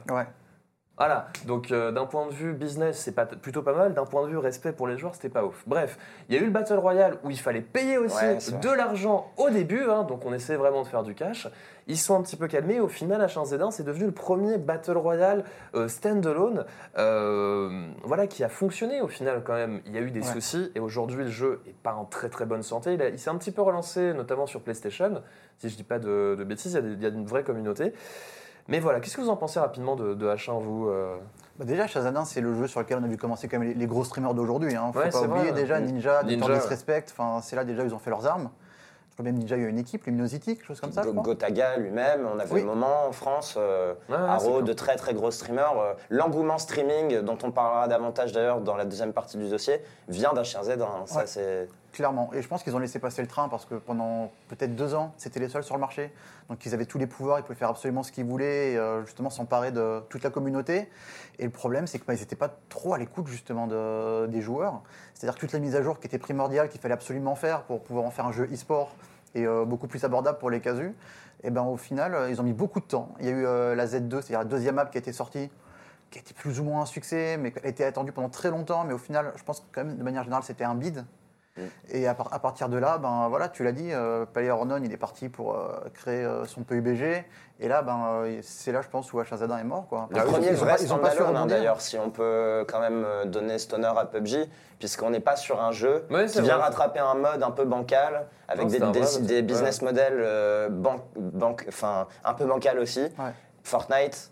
Voilà, 0.98 1.28
donc 1.46 1.72
euh, 1.74 1.92
d'un 1.92 2.06
point 2.06 2.26
de 2.26 2.32
vue 2.32 2.54
business, 2.54 2.98
c'est 3.00 3.12
pas 3.12 3.26
plutôt 3.26 3.62
pas 3.62 3.74
mal. 3.74 3.94
D'un 3.94 4.06
point 4.06 4.24
de 4.24 4.30
vue 4.30 4.38
respect 4.38 4.72
pour 4.72 4.88
les 4.88 4.98
joueurs, 4.98 5.14
c'était 5.14 5.28
pas 5.28 5.44
ouf. 5.44 5.62
Bref, 5.68 5.98
il 6.30 6.36
y 6.36 6.38
a 6.38 6.42
eu 6.42 6.46
le 6.46 6.52
Battle 6.52 6.78
Royale 6.78 7.18
où 7.26 7.30
il 7.30 7.38
fallait 7.40 7.60
payer 7.60 7.98
aussi 7.98 8.16
Ouais, 8.24 8.38
de 8.62 8.70
l'argent 8.70 9.30
au 9.36 9.50
début, 9.50 9.84
hein, 9.90 10.04
donc 10.04 10.26
on 10.26 10.32
essaie 10.34 10.56
vraiment 10.56 10.84
de 10.84 10.88
faire 10.88 11.04
du 11.04 11.14
cash. 11.14 11.50
Ils 11.88 11.98
sont 11.98 12.16
un 12.18 12.22
petit 12.22 12.38
peu 12.38 12.48
calmés. 12.48 12.80
Au 12.80 12.88
final, 12.88 13.22
H1Z1, 13.22 13.72
c'est 13.72 13.84
devenu 13.84 14.06
le 14.06 14.14
premier 14.14 14.58
Battle 14.58 14.96
Royale 14.98 15.44
euh, 15.76 15.90
standalone 15.90 16.64
euh, 16.98 17.88
voilà, 18.04 18.26
qui 18.28 18.46
a 18.46 18.50
fonctionné 18.50 19.02
au 19.02 19.08
final 19.10 19.44
quand 19.44 19.54
même. 19.54 19.82
Il 19.86 19.94
y 19.94 19.98
a 19.98 20.02
eu 20.02 20.12
des 20.12 20.22
Ouais. 20.22 20.34
soucis 20.34 20.72
et 20.76 20.80
aujourd'hui, 20.80 21.26
le 21.26 21.30
jeu 21.30 21.62
est 21.68 21.76
pas 21.76 21.94
en 21.94 22.06
très 22.06 22.30
très 22.30 22.46
bonne 22.46 22.64
santé. 22.64 22.98
Il, 23.12 23.20
s'est 23.20 23.30
un 23.30 23.36
petit 23.38 23.52
peu 23.52 23.62
relancé, 23.62 24.14
notamment 24.14 24.46
sur 24.48 24.62
PlayStation. 24.62 25.22
Si 25.58 25.68
je 25.70 25.76
dis 25.76 25.84
pas 25.84 26.00
de, 26.00 26.36
de 26.40 26.44
bêtises, 26.46 26.72
il 26.72 26.76
y, 26.76 26.78
a 26.78 26.82
des- 26.82 26.94
il 26.94 27.02
y 27.02 27.06
a 27.06 27.10
une 27.10 27.26
vraie 27.26 27.44
communauté. 27.44 27.94
Mais 28.68 28.80
voilà, 28.80 29.00
qu'est-ce 29.00 29.16
que 29.16 29.22
vous 29.22 29.30
en 29.30 29.36
pensez 29.36 29.60
rapidement 29.60 29.96
de, 29.96 30.14
de 30.16 30.28
H1, 30.28 30.60
vous 30.60 30.88
euh 30.90 31.16
Bah 31.60 31.66
déjà, 31.66 31.86
Shazadin, 31.88 32.26
c'est 32.26 32.42
le 32.42 32.54
jeu 32.56 32.68
sur 32.68 32.80
lequel 32.80 32.98
on 33.00 33.04
a 33.04 33.08
vu 33.08 33.18
commencer 33.18 33.48
quand 33.48 33.60
même 33.60 33.68
les, 33.68 33.74
les 33.76 33.86
gros 33.88 34.04
streamers 34.04 34.34
d'aujourd'hui. 34.34 34.76
Hein. 34.76 34.90
Faut 34.92 35.00
Ouais, 35.00 35.10
pas 35.10 35.22
oublier 35.22 35.52
vrai. 35.52 35.62
déjà 35.62 35.80
Ninja, 35.80 36.24
Ninja. 36.24 36.56
Disrespect. 36.56 37.06
Enfin, 37.12 37.42
c'est 37.44 37.56
là 37.56 37.64
déjà 37.64 37.84
où 37.84 37.86
ils 37.86 37.94
ont 37.94 38.00
fait 38.00 38.10
leurs 38.10 38.26
armes. 38.26 38.50
Je 39.10 39.14
crois 39.22 39.32
même 39.32 39.38
Ninja, 39.40 39.56
il 39.56 39.62
y 39.62 39.66
a 39.66 39.70
une 39.70 39.78
équipe, 39.78 40.04
Luminosity, 40.08 40.56
quelque 40.58 40.66
chose 40.66 40.82
comme 40.82 40.92
ça. 40.92 41.04
je 41.04 41.08
Go- 41.08 41.14
crois. 41.14 41.24
Gotaga 41.36 41.78
lui-même, 41.78 42.28
on 42.36 42.38
avait 42.40 42.52
Oui. 42.52 42.62
un 42.64 42.66
moment 42.66 43.06
en 43.08 43.12
France, 43.14 43.54
euh, 43.56 43.94
Ouais, 44.10 44.16
Haro, 44.18 44.62
de 44.62 44.74
très 44.74 44.96
très 44.98 45.14
gros 45.14 45.32
streamers. 45.32 45.78
Euh, 45.80 45.94
L'engouement 46.10 46.58
streaming, 46.58 47.22
dont 47.22 47.38
on 47.44 47.52
parlera 47.52 47.88
davantage 47.88 48.34
d'ailleurs 48.34 48.60
dans 48.60 48.76
la 48.76 48.84
deuxième 48.84 49.14
partie 49.14 49.38
du 49.38 49.48
dossier, 49.48 49.80
vient 50.10 50.34
d'H1Z. 50.34 50.82
hein. 50.82 51.04
Ça, 51.06 51.28
c'est. 51.28 51.70
Clairement. 51.96 52.30
Et 52.34 52.42
je 52.42 52.48
pense 52.50 52.62
qu'ils 52.62 52.76
ont 52.76 52.80
laissé 52.80 53.00
passer 53.00 53.22
le 53.22 53.28
train 53.30 53.48
parce 53.48 53.64
que 53.64 53.76
pendant 53.76 54.30
peut-être 54.50 54.76
deux 54.76 54.94
ans, 54.96 55.14
c'était 55.16 55.40
les 55.40 55.48
seuls 55.48 55.64
sur 55.64 55.76
le 55.76 55.80
marché. 55.80 56.12
Donc 56.50 56.66
ils 56.66 56.74
avaient 56.74 56.86
tous 56.86 56.98
les 56.98 57.08
pouvoirs, 57.08 57.40
ils 57.40 57.44
pouvaient 57.44 57.56
faire 57.58 57.70
absolument 57.70 58.04
ce 58.04 58.12
qu'ils 58.12 58.26
voulaient 58.26 58.74
et 58.74 58.78
euh, 58.78 59.06
justement 59.06 59.30
s'emparer 59.30 59.72
de 59.72 60.02
toute 60.10 60.22
la 60.22 60.30
communauté. 60.30 60.90
Et 61.40 61.46
le 61.46 61.52
problème, 61.52 61.88
c'est 61.88 62.00
qu'ils 62.00 62.14
n'étaient 62.16 62.36
pas 62.36 62.50
trop 62.68 62.94
à 62.94 62.98
l'écoute 62.98 63.28
justement 63.28 63.66
de- 63.66 64.26
des 64.28 64.42
joueurs. 64.42 64.82
C'est-à-dire 65.14 65.36
que 65.36 65.40
toutes 65.40 65.54
les 65.54 65.62
mises 65.62 65.78
à 65.78 65.82
jour 65.82 65.98
qui 66.02 66.08
étaient 66.08 66.18
primordiales, 66.18 66.68
qu'il 66.68 66.82
fallait 66.82 66.94
absolument 66.94 67.34
faire 67.36 67.62
pour 67.64 67.82
pouvoir 67.82 68.04
en 68.06 68.12
faire 68.12 68.26
un 68.26 68.34
jeu 68.34 68.50
e-sport 68.52 68.94
et 69.34 69.48
euh, 69.48 69.64
beaucoup 69.64 69.88
plus 69.88 70.04
abordable 70.04 70.38
pour 70.38 70.50
les 70.50 70.60
casus, 70.60 70.92
et 71.44 71.50
ben 71.50 71.64
au 71.64 71.78
final, 71.78 72.14
euh, 72.14 72.30
ils 72.30 72.42
ont 72.42 72.44
mis 72.44 72.52
beaucoup 72.52 72.82
de 72.82 72.86
temps. 72.88 73.16
Il 73.22 73.26
y 73.26 73.30
a 73.30 73.32
eu 73.32 73.44
la 73.74 73.86
Z2, 73.86 74.16
c'est-à-dire 74.16 74.40
la 74.40 74.44
deuxième 74.44 74.76
map 74.76 74.86
qui 74.88 74.98
a 74.98 75.00
été 75.00 75.14
sortie 75.14 75.50
qui 76.12 76.20
a 76.20 76.22
été 76.22 76.34
plus 76.34 76.60
ou 76.60 76.66
moins 76.66 76.82
un 76.82 76.86
succès, 76.86 77.38
mais 77.38 77.52
qui 77.54 77.60
a 77.60 77.68
été 77.68 77.86
attendue 77.86 78.12
pendant 78.12 78.30
très 78.30 78.50
longtemps. 78.52 78.84
Mais 78.84 78.94
au 78.94 78.98
final, 78.98 79.32
je 79.38 79.44
pense 79.44 79.62
que 79.62 79.66
quand 79.72 79.86
même, 79.86 79.96
de 79.98 80.04
manière 80.04 80.24
générale, 80.24 80.44
c'était 80.44 80.64
un 80.66 80.76
bid. 80.76 81.06
Et 81.90 82.06
à, 82.08 82.14
par- 82.14 82.34
à 82.34 82.40
partir 82.40 82.68
de 82.68 82.78
là, 82.78 82.98
ben 82.98 83.28
voilà, 83.30 83.48
tu 83.48 83.64
l'as 83.64 83.72
dit, 83.72 83.90
euh, 83.94 84.26
Palais 84.26 84.50
Ornon, 84.50 84.82
il 84.84 84.92
est 84.92 84.98
parti 84.98 85.30
pour 85.30 85.56
euh, 85.56 85.70
créer 85.94 86.24
euh, 86.26 86.46
son 86.46 86.64
PUBG. 86.64 87.24
Et 87.62 87.68
là, 87.70 87.82
ben 87.82 87.98
euh, 88.26 88.40
c'est 88.42 88.74
là, 88.74 88.82
je 88.82 88.90
pense, 88.90 89.14
où 89.14 89.22
H1Z1 89.22 89.62
est 89.62 89.64
mort, 89.64 89.88
quoi. 89.88 90.08
Le 90.10 90.16
qu'ils 90.16 90.26
premier 90.26 90.52
vrai 90.52 90.76
ils 90.82 90.94
ont 90.94 90.98
pas 90.98 91.12
su 91.12 91.18
standalone, 91.18 91.48
d'ailleurs, 91.48 91.80
si 91.80 91.98
on 91.98 92.10
peut 92.10 92.66
quand 92.68 92.82
même 92.82 93.06
donner 93.28 93.58
cet 93.58 93.72
honneur 93.74 93.98
à 93.98 94.06
PUBG, 94.06 94.50
puisqu'on 94.80 95.10
n'est 95.12 95.22
pas 95.22 95.38
sur 95.38 95.64
un 95.64 95.72
jeu 95.72 96.06
Ouais, 96.12 96.26
qui 96.26 96.42
vient 96.42 96.56
vrai. 96.58 96.66
rattraper 96.66 97.00
un 97.00 97.16
mode 97.16 97.42
un 97.42 97.52
peu 97.52 97.64
bancal, 97.64 98.28
avec 98.50 98.66
Non, 98.66 98.92
des, 98.92 99.00
vrai 99.00 99.18
Ouais. 99.36 99.42
business 99.42 99.82
models 99.82 100.20
euh, 100.20 100.68
ban- 100.70 101.06
ban- 101.16 101.56
enfin, 101.70 102.08
un 102.26 102.34
peu 102.34 102.46
bancal 102.46 102.80
aussi. 102.80 103.08
Fortnite, 103.64 104.32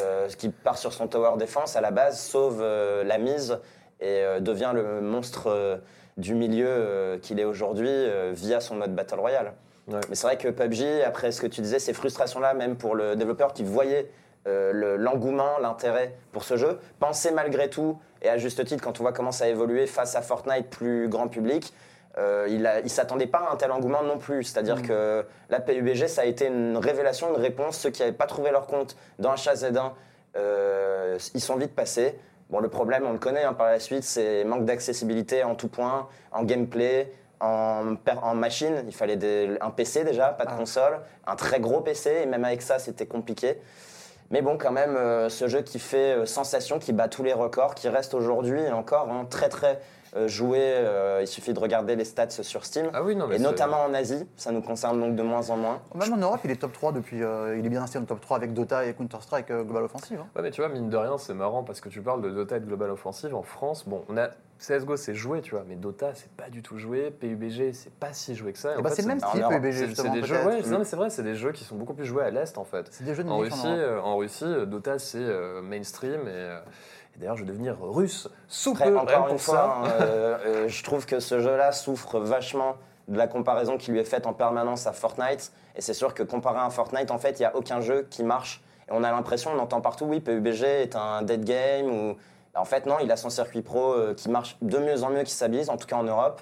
euh, 0.00 0.28
qui 0.28 0.50
part 0.50 0.78
sur 0.78 0.92
son 0.92 1.08
tower 1.08 1.36
défense 1.36 1.74
à 1.74 1.80
la 1.80 1.90
base, 1.90 2.20
sauve 2.20 2.60
euh, 2.62 3.02
la 3.02 3.18
mise 3.18 3.58
et 4.00 4.22
euh, 4.22 4.38
devient 4.40 4.70
le 4.72 5.00
monstre 5.00 5.48
euh, 5.48 5.76
du 6.20 6.34
milieu 6.34 6.66
euh, 6.68 7.18
qu'il 7.18 7.40
est 7.40 7.44
aujourd'hui 7.44 7.88
euh, 7.88 8.30
via 8.34 8.60
son 8.60 8.76
mode 8.76 8.94
Battle 8.94 9.18
Royale. 9.18 9.52
Ouais. 9.88 9.98
Mais 10.08 10.14
c'est 10.14 10.26
vrai 10.26 10.38
que 10.38 10.48
PUBG, 10.48 11.02
après 11.04 11.32
ce 11.32 11.40
que 11.40 11.46
tu 11.46 11.60
disais, 11.62 11.78
ces 11.78 11.92
frustrations-là, 11.92 12.54
même 12.54 12.76
pour 12.76 12.94
le 12.94 13.16
développeur 13.16 13.52
qui 13.52 13.64
voyait 13.64 14.10
euh, 14.46 14.72
le- 14.72 14.96
l'engouement, 14.96 15.58
l'intérêt 15.60 16.14
pour 16.32 16.44
ce 16.44 16.56
jeu, 16.56 16.78
pensait 16.98 17.32
malgré 17.32 17.68
tout, 17.68 17.98
et 18.22 18.28
à 18.28 18.38
juste 18.38 18.64
titre, 18.64 18.82
quand 18.84 19.00
on 19.00 19.02
voit 19.02 19.12
comment 19.12 19.32
ça 19.32 19.44
a 19.44 19.48
évolué 19.48 19.86
face 19.86 20.14
à 20.14 20.22
Fortnite 20.22 20.68
plus 20.70 21.08
grand 21.08 21.28
public, 21.28 21.72
euh, 22.18 22.46
il 22.48 22.62
ne 22.62 22.88
s'attendait 22.88 23.26
pas 23.26 23.38
à 23.38 23.52
un 23.52 23.56
tel 23.56 23.70
engouement 23.70 24.02
non 24.02 24.18
plus. 24.18 24.44
C'est-à-dire 24.44 24.82
que 24.82 25.24
la 25.48 25.60
PUBG, 25.60 26.06
ça 26.08 26.22
a 26.22 26.24
été 26.24 26.46
une 26.46 26.76
révélation, 26.76 27.34
une 27.34 27.40
réponse. 27.40 27.78
Ceux 27.78 27.90
qui 27.90 28.02
n'avaient 28.02 28.12
pas 28.16 28.26
trouvé 28.26 28.50
leur 28.50 28.66
compte 28.66 28.96
dans 29.18 29.34
HZ1, 29.34 29.92
euh, 30.36 31.18
ils 31.34 31.40
sont 31.40 31.56
vite 31.56 31.74
passés. 31.74 32.18
Bon, 32.50 32.58
le 32.58 32.68
problème, 32.68 33.04
on 33.06 33.12
le 33.12 33.18
connaît 33.18 33.44
hein, 33.44 33.52
par 33.52 33.68
la 33.68 33.78
suite, 33.78 34.02
c'est 34.02 34.42
manque 34.44 34.64
d'accessibilité 34.64 35.44
en 35.44 35.54
tout 35.54 35.68
point, 35.68 36.08
en 36.32 36.42
gameplay, 36.42 37.12
en, 37.38 37.94
machine. 38.34 38.82
Il 38.86 38.92
fallait 38.94 39.16
des- 39.16 39.56
un 39.60 39.70
PC 39.70 40.02
déjà, 40.04 40.28
pas 40.30 40.44
de 40.44 40.50
Ah. 40.52 40.56
console, 40.56 41.00
un 41.26 41.36
très 41.36 41.60
gros 41.60 41.80
PC, 41.80 42.22
et 42.22 42.26
même 42.26 42.44
avec 42.44 42.60
ça, 42.62 42.78
c'était 42.80 43.06
compliqué. 43.06 43.58
Mais 44.30 44.42
bon, 44.42 44.58
quand 44.58 44.72
même, 44.72 44.96
euh, 44.96 45.28
ce 45.28 45.48
jeu 45.48 45.62
qui 45.62 45.78
fait 45.78 46.16
euh, 46.18 46.26
sensation, 46.26 46.78
qui 46.78 46.92
bat 46.92 47.08
tous 47.08 47.22
les 47.22 47.32
records, 47.32 47.74
qui 47.74 47.88
reste 47.88 48.14
aujourd'hui 48.14 48.68
encore 48.70 49.08
hein, 49.10 49.26
très 49.30 49.48
très 49.48 49.80
euh, 50.16 50.28
joué. 50.28 50.58
euh, 50.60 51.18
il 51.22 51.26
suffit 51.26 51.52
de 51.52 51.58
regarder 51.60 51.96
les 51.96 52.04
stats 52.04 52.30
sur 52.30 52.64
Steam. 52.64 52.90
Ah 52.92 53.02
oui, 53.02 53.14
non, 53.16 53.26
mais 53.26 53.36
et 53.36 53.38
notamment 53.38 53.82
en 53.84 53.94
Asie, 53.94 54.26
ça 54.36 54.50
nous 54.52 54.62
concerne 54.62 55.00
donc 55.00 55.14
de 55.16 55.22
moins 55.22 55.50
en 55.50 55.56
moins. 55.56 55.80
Même 55.94 56.12
en 56.12 56.16
Europe, 56.16 56.40
il 56.44 56.50
est 56.50 56.56
top 56.56 56.72
3 56.72 56.92
depuis. 56.92 57.22
euh, 57.22 57.56
il 57.58 57.64
est 57.66 57.68
bien 57.68 57.82
installé 57.82 58.02
en 58.04 58.06
top 58.06 58.20
3 58.20 58.36
avec 58.36 58.52
Dota 58.54 58.84
et 58.86 58.94
Counter-Strike 58.94 59.50
euh, 59.50 59.62
Global 59.64 59.84
Offensive. 59.84 60.18
hein. 60.20 60.26
Ouais, 60.36 60.42
mais 60.42 60.50
tu 60.50 60.60
vois, 60.60 60.68
mine 60.70 60.88
de 60.90 60.96
rien, 60.96 61.16
c'est 61.18 61.34
marrant 61.34 61.62
parce 61.62 61.80
que 61.80 61.88
tu 61.88 62.00
parles 62.00 62.22
de 62.22 62.30
Dota 62.30 62.56
et 62.56 62.60
de 62.60 62.66
Global 62.66 62.90
Offensive 62.90 63.34
en 63.34 63.42
France. 63.42 63.84
Bon, 63.86 64.04
on 64.08 64.16
a 64.16 64.28
CSGO, 64.58 64.96
c'est 64.96 65.14
joué, 65.14 65.40
tu 65.40 65.52
vois, 65.52 65.64
mais 65.66 65.74
Dota, 65.76 66.10
c'est 66.14 66.30
pas 66.32 66.50
du 66.50 66.62
tout 66.62 66.76
joué. 66.76 67.10
PUBG, 67.10 67.72
c'est 67.72 67.92
pas 67.94 68.12
si 68.12 68.34
joué 68.34 68.52
que 68.52 68.58
ça. 68.58 68.78
En 68.78 68.82
bah, 68.82 68.90
c'est 68.90 69.00
le 69.02 69.08
même 69.08 69.20
style 69.20 69.42
PUBG, 69.48 69.72
C'est 69.72 69.78
c'est 69.78 69.86
justement. 69.86 70.12
des 70.12 70.22
jeux, 70.22 70.34
peut-être. 70.36 70.46
ouais, 70.64 70.70
non, 70.70 70.78
mais 70.80 70.84
c'est 70.84 70.96
vrai, 70.96 71.08
c'est 71.08 71.22
des 71.22 71.34
jeux 71.34 71.52
qui 71.52 71.64
sont 71.64 71.76
beaucoup 71.76 71.94
plus 71.94 72.04
joués 72.04 72.24
à 72.24 72.30
l'Est 72.30 72.58
en 72.58 72.64
fait. 72.64 72.86
C'est 72.90 73.04
des 73.04 73.14
jeux 73.14 73.24
de 73.24 73.30
En 73.30 73.38
Russie, 73.38 73.66
en 74.02 74.16
Russie, 74.18 74.44
Dota 74.66 74.98
c'est 74.98 75.16
euh, 75.18 75.62
mainstream 75.62 76.20
et, 76.28 76.30
euh, 76.30 76.58
et 76.60 76.99
d'ailleurs 77.16 77.36
je 77.36 77.42
vais 77.44 77.48
devenir 77.48 77.76
russe 77.80 78.28
sous 78.48 78.72
Après, 78.72 78.90
peu 78.90 78.98
encore 78.98 79.24
pour 79.24 79.32
une 79.32 79.38
fois, 79.38 79.78
hein, 79.84 79.88
euh, 80.00 80.38
euh, 80.46 80.68
je 80.68 80.82
trouve 80.82 81.06
que 81.06 81.20
ce 81.20 81.40
jeu-là 81.40 81.72
souffre 81.72 82.18
vachement 82.18 82.76
de 83.08 83.18
la 83.18 83.26
comparaison 83.26 83.76
qui 83.76 83.90
lui 83.90 83.98
est 83.98 84.04
faite 84.04 84.26
en 84.26 84.32
permanence 84.32 84.86
à 84.86 84.92
Fortnite. 84.92 85.52
Et 85.76 85.80
c'est 85.80 85.94
sûr 85.94 86.14
que 86.14 86.22
comparé 86.22 86.60
à 86.60 86.70
Fortnite, 86.70 87.10
en 87.10 87.18
fait, 87.18 87.38
il 87.38 87.42
n'y 87.42 87.46
a 87.46 87.56
aucun 87.56 87.80
jeu 87.80 88.06
qui 88.08 88.22
marche. 88.22 88.62
Et 88.88 88.92
on 88.92 89.02
a 89.02 89.10
l'impression, 89.10 89.50
on 89.54 89.58
entend 89.58 89.80
partout, 89.80 90.04
oui, 90.04 90.20
PUBG 90.20 90.62
est 90.64 90.96
un 90.96 91.22
dead 91.22 91.44
game. 91.44 91.90
Ou... 91.90 92.16
En 92.54 92.64
fait, 92.64 92.86
non, 92.86 92.96
il 93.02 93.10
a 93.10 93.16
son 93.16 93.30
circuit 93.30 93.62
pro 93.62 93.94
euh, 93.94 94.14
qui 94.14 94.28
marche 94.28 94.56
de 94.62 94.78
mieux 94.78 95.02
en 95.02 95.10
mieux, 95.10 95.22
qui 95.22 95.32
stabilise, 95.32 95.70
en 95.70 95.76
tout 95.76 95.86
cas 95.88 95.96
en 95.96 96.04
Europe. 96.04 96.40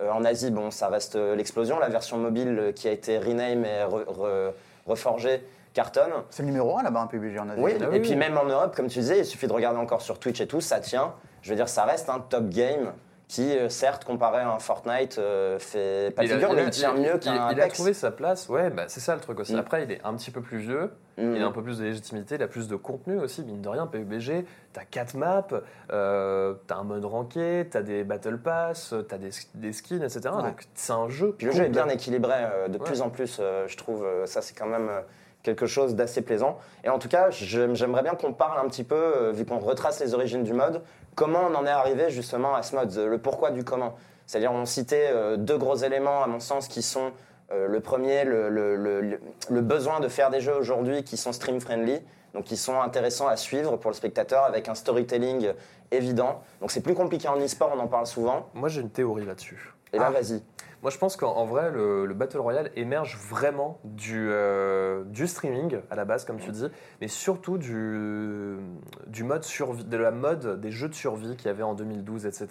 Euh, 0.00 0.10
en 0.10 0.24
Asie, 0.24 0.50
bon, 0.52 0.70
ça 0.70 0.88
reste 0.88 1.16
l'explosion. 1.16 1.78
La 1.80 1.88
version 1.88 2.16
mobile 2.16 2.72
qui 2.76 2.86
a 2.86 2.92
été 2.92 3.18
rename 3.18 3.64
et 3.64 3.82
re- 3.82 4.04
re- 4.06 4.52
reforgée 4.86 5.44
cartonne. 5.74 6.12
C'est 6.30 6.42
le 6.42 6.46
numéro 6.48 6.78
1 6.78 6.82
là-bas, 6.84 7.00
un 7.02 7.06
PUBG 7.06 7.38
en 7.38 7.48
Asie. 7.50 7.60
Oui, 7.60 7.72
Ah 7.78 7.84
et 7.84 7.88
oui, 7.88 8.00
puis 8.00 8.10
oui. 8.10 8.16
même 8.16 8.38
en 8.38 8.44
Europe, 8.44 8.74
comme 8.74 8.86
tu 8.86 9.00
disais, 9.00 9.18
il 9.18 9.24
suffit 9.26 9.46
de 9.48 9.52
regarder 9.52 9.78
encore 9.78 10.00
sur 10.00 10.18
Twitch 10.18 10.40
et 10.40 10.46
tout, 10.46 10.60
ça 10.62 10.80
tient. 10.80 11.12
Je 11.42 11.50
veux 11.50 11.56
dire, 11.56 11.68
ça 11.68 11.84
reste 11.84 12.08
un 12.08 12.20
top 12.20 12.48
game 12.48 12.92
qui, 13.26 13.56
euh, 13.56 13.68
certes, 13.70 14.04
comparé 14.04 14.40
à 14.42 14.50
un 14.52 14.58
Fortnite, 14.58 15.18
euh, 15.18 15.58
fait 15.58 16.14
pas 16.14 16.22
de 16.22 16.26
Il 16.28 16.32
a- 16.32 16.34
figure, 16.36 16.50
il 16.50 16.56
mais 16.56 16.60
a- 16.62 16.64
il 16.66 16.70
tient 16.70 16.94
il- 16.94 17.02
mieux 17.02 17.14
il- 17.14 17.20
qu'un 17.20 17.34
Il 17.34 17.38
a 17.38 17.46
Apex. 17.64 17.74
trouvé 17.74 17.94
sa 17.94 18.10
place, 18.10 18.48
ouais, 18.50 18.68
bah, 18.70 18.84
c'est 18.86 19.00
ça 19.00 19.14
le 19.14 19.20
truc 19.20 19.40
aussi. 19.40 19.54
Mm. 19.54 19.58
Après, 19.58 19.82
il 19.82 19.90
est 19.92 20.00
un 20.04 20.14
petit 20.14 20.30
peu 20.30 20.42
plus 20.42 20.58
vieux, 20.58 20.92
Mm. 21.16 21.34
il 21.36 21.42
a 21.42 21.46
un 21.46 21.50
peu 21.50 21.62
plus 21.62 21.78
de 21.78 21.84
légitimité, 21.84 22.34
il 22.36 22.42
a 22.42 22.48
plus 22.48 22.68
de 22.68 22.76
contenu 22.76 23.18
aussi, 23.18 23.42
mine 23.42 23.62
de 23.62 23.68
rien. 23.68 23.86
PUBG, 23.86 24.44
t'as 24.74 24.84
4 24.84 25.14
maps, 25.14 25.46
euh, 25.90 26.54
t'as 26.66 26.76
un 26.76 26.84
mode 26.84 27.04
ranké, 27.06 27.66
t'as 27.70 27.82
des 27.82 28.04
battle 28.04 28.38
pass, 28.38 28.94
t'as 29.08 29.18
des, 29.18 29.30
des 29.54 29.72
skins, 29.72 30.02
etc. 30.02 30.20
Ouais. 30.36 30.42
Donc 30.42 30.62
c'est 30.74 30.92
un 30.92 31.08
jeu. 31.08 31.34
Puis 31.36 31.46
le 31.46 31.52
jeu 31.52 31.64
est 31.64 31.68
bien 31.70 31.88
équilibré 31.88 32.32
euh, 32.36 32.68
de 32.68 32.78
Ouais. 32.78 32.84
plus 32.84 33.00
en 33.00 33.08
plus, 33.10 33.38
euh, 33.40 33.66
je 33.66 33.76
trouve. 33.76 34.06
ça, 34.26 34.42
c'est 34.42 34.54
quand 34.54 34.66
même 34.66 34.88
euh, 34.90 35.00
quelque 35.44 35.66
chose 35.66 35.94
d'assez 35.94 36.22
plaisant. 36.22 36.58
Et 36.82 36.88
en 36.88 36.98
tout 36.98 37.08
cas, 37.08 37.30
j'aimerais 37.30 38.02
bien 38.02 38.14
qu'on 38.16 38.32
parle 38.32 38.58
un 38.64 38.68
petit 38.68 38.82
peu, 38.82 38.96
euh, 38.96 39.30
vu 39.30 39.44
qu'on 39.44 39.58
retrace 39.60 40.00
les 40.00 40.14
origines 40.14 40.42
du 40.42 40.54
mode, 40.54 40.82
comment 41.14 41.42
on 41.48 41.54
en 41.54 41.64
est 41.66 41.70
arrivé 41.70 42.10
justement 42.10 42.54
à 42.56 42.62
ce 42.62 42.74
mode, 42.74 42.92
euh, 42.96 43.06
le 43.08 43.18
pourquoi 43.18 43.50
du 43.52 43.62
comment. 43.62 43.94
C'est-à-dire, 44.26 44.50
on 44.52 44.64
citait 44.64 45.10
euh, 45.12 45.36
deux 45.36 45.58
gros 45.58 45.76
éléments, 45.76 46.24
à 46.24 46.26
mon 46.26 46.40
sens, 46.40 46.66
qui 46.66 46.82
sont 46.82 47.12
le 47.68 47.78
premier, 47.78 48.24
le, 48.24 48.48
le- 48.48 48.74
le- 48.74 49.00
le- 49.00 49.20
le 49.50 49.60
besoin 49.60 50.00
de 50.00 50.08
faire 50.08 50.30
des 50.30 50.40
jeux 50.40 50.56
aujourd'hui 50.56 51.04
qui 51.04 51.16
sont 51.16 51.30
stream-friendly, 51.30 52.00
donc 52.32 52.44
qui 52.44 52.56
sont 52.56 52.80
intéressants 52.80 53.28
à 53.28 53.36
suivre 53.36 53.76
pour 53.76 53.92
le 53.92 53.94
spectateur, 53.94 54.42
avec 54.44 54.68
un 54.68 54.74
storytelling 54.74 55.52
évident. 55.92 56.42
Donc 56.60 56.72
c'est 56.72 56.80
plus 56.80 56.94
compliqué 56.94 57.28
en 57.28 57.36
e-sport, 57.38 57.70
on 57.76 57.78
en 57.78 57.86
parle 57.86 58.06
souvent. 58.06 58.48
Moi 58.54 58.68
j'ai 58.70 58.80
une 58.80 58.90
théorie 58.90 59.24
là-dessus. 59.24 59.72
Et 59.92 59.98
là, 59.98 60.06
Ah. 60.08 60.10
vas-y. 60.10 60.42
Moi, 60.84 60.90
je 60.90 60.98
pense 60.98 61.16
qu'en 61.16 61.32
en 61.34 61.46
vrai, 61.46 61.70
le, 61.70 62.04
le 62.04 62.12
Battle 62.12 62.40
Royale 62.40 62.70
émerge 62.76 63.16
vraiment 63.30 63.80
du, 63.84 64.28
euh, 64.30 65.02
du 65.04 65.26
streaming, 65.26 65.78
à 65.90 65.94
la 65.96 66.04
base, 66.04 66.26
comme 66.26 66.38
tu 66.38 66.50
dis, 66.50 66.66
mais 67.00 67.08
surtout 67.08 67.56
du, 67.56 68.58
du 69.06 69.24
mode 69.24 69.44
survie, 69.44 69.82
de 69.84 69.96
la 69.96 70.10
mode 70.10 70.60
des 70.60 70.70
jeux 70.70 70.90
de 70.90 70.94
survie 70.94 71.36
qu'il 71.36 71.46
y 71.46 71.48
avait 71.48 71.62
en 71.62 71.72
2012, 71.72 72.26
etc. 72.26 72.48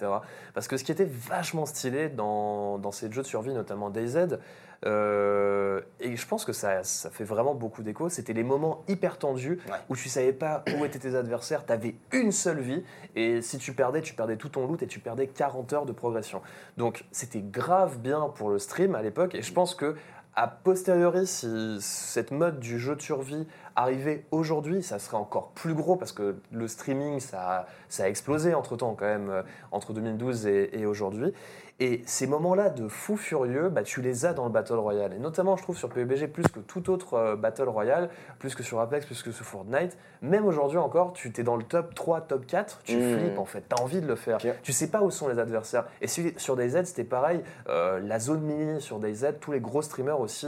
Parce 0.55 0.67
que 0.67 0.77
ce 0.77 0.83
qui 0.83 0.91
était 0.91 1.05
vachement 1.07 1.67
stylé 1.67 2.09
dans, 2.09 2.79
dans 2.79 2.91
ces 2.91 3.11
jeux 3.11 3.21
de 3.21 3.27
survie, 3.27 3.53
notamment 3.53 3.91
DayZ, 3.91 4.39
euh, 4.85 5.79
et 6.01 6.15
je 6.17 6.27
pense 6.27 6.43
que 6.43 6.51
ça, 6.51 6.83
ça 6.83 7.09
fait 7.09 7.23
vraiment 7.23 7.55
beaucoup 7.55 7.83
d'écho, 7.83 8.09
c'était 8.09 8.33
les 8.33 8.43
moments 8.43 8.83
hyper 8.89 9.17
tendus 9.17 9.61
Ouais. 9.69 9.77
où 9.89 9.95
tu 9.95 10.09
savais 10.09 10.33
pas 10.33 10.63
où 10.77 10.83
étaient 10.83 10.99
tes 10.99 11.15
adversaires, 11.15 11.65
tu 11.65 11.71
avais 11.71 11.95
une 12.11 12.31
seule 12.33 12.59
vie, 12.59 12.83
et 13.15 13.41
si 13.41 13.57
tu 13.59 13.73
perdais, 13.73 14.01
tu 14.01 14.13
perdais 14.13 14.35
tout 14.35 14.49
ton 14.49 14.67
loot 14.67 14.81
et 14.83 14.87
tu 14.87 14.99
perdais 14.99 15.27
40 15.27 15.71
heures 15.73 15.85
de 15.85 15.93
progression. 15.93 16.41
Donc 16.75 17.05
c'était 17.11 17.39
grave 17.41 17.99
bien 17.99 18.22
pour 18.29 18.49
le 18.49 18.59
stream 18.59 18.95
à 18.95 19.01
l'époque 19.01 19.35
et 19.35 19.41
je 19.41 19.53
pense 19.53 19.75
que 19.75 19.95
a 20.35 20.47
posteriori, 20.47 21.27
si 21.27 21.77
cette 21.79 22.31
mode 22.31 22.59
du 22.59 22.79
jeu 22.79 22.95
de 22.95 23.01
survie 23.03 23.45
arrivait 23.75 24.25
aujourd'hui, 24.31 24.81
ça 24.81 24.97
serait 24.97 25.17
encore 25.17 25.49
plus 25.49 25.75
gros 25.75 25.95
parce 25.95 26.11
que 26.11 26.37
le 26.51 26.67
streaming, 26.67 27.19
ça, 27.19 27.67
a- 27.99 28.07
explosé 28.09 28.55
entre 28.55 28.75
temps 28.75 28.95
quand 28.95 29.05
même, 29.05 29.29
euh, 29.29 29.43
entre 29.71 29.93
2012 29.93 30.47
et, 30.47 30.71
et 30.79 30.87
aujourd'hui. 30.87 31.33
Et 31.79 32.03
ces 32.05 32.27
moments-là 32.27 32.69
de 32.69 32.87
fou 32.87 33.17
furieux, 33.17 33.69
bah, 33.69 33.81
tu 33.83 34.01
les 34.01 34.25
as 34.25 34.33
dans 34.33 34.45
le 34.45 34.51
Battle 34.51 34.75
Royale. 34.75 35.13
Et 35.13 35.19
notamment, 35.19 35.57
je 35.57 35.63
trouve, 35.63 35.75
sur 35.75 35.89
PUBG, 35.89 36.27
plus 36.27 36.43
que 36.43 36.59
tout 36.59 36.89
autre 36.91 37.15
euh, 37.15 37.35
Battle 37.35 37.67
Royale, 37.67 38.09
plus 38.39 38.53
que 38.55 38.61
sur 38.61 38.79
Apex, 38.79 39.05
plus 39.07 39.21
que 39.23 39.31
sur 39.31 39.43
Fortnite, 39.45 39.97
même 40.21 40.45
aujourd'hui 40.45 40.77
encore, 40.77 41.13
tu 41.13 41.31
t'es 41.31 41.41
dans 41.43 41.55
le 41.57 41.63
top 41.63 41.95
3, 41.95 42.21
top 42.21 42.45
4, 42.45 42.81
tu 42.83 42.95
Mmh. 42.95 43.17
flippes 43.19 43.39
en 43.39 43.45
fait, 43.45 43.63
tu 43.67 43.75
as 43.75 43.83
envie 43.83 44.01
de 44.01 44.07
le 44.07 44.15
faire. 44.15 44.37
Ok. 44.37 44.47
Tu 44.61 44.71
sais 44.71 44.87
pas 44.87 45.01
où 45.01 45.09
sont 45.09 45.27
les 45.27 45.39
adversaires. 45.39 45.85
Et 45.99 46.07
si- 46.07 46.33
sur 46.37 46.55
DayZ, 46.55 46.83
c'était 46.85 47.03
pareil. 47.03 47.41
Euh, 47.67 47.99
la 47.99 48.19
zone 48.19 48.41
mini 48.41 48.79
sur 48.79 48.99
DayZ, 48.99 49.33
tous 49.41 49.51
les 49.51 49.59
gros 49.59 49.81
streamers 49.81 50.19
aussi 50.19 50.47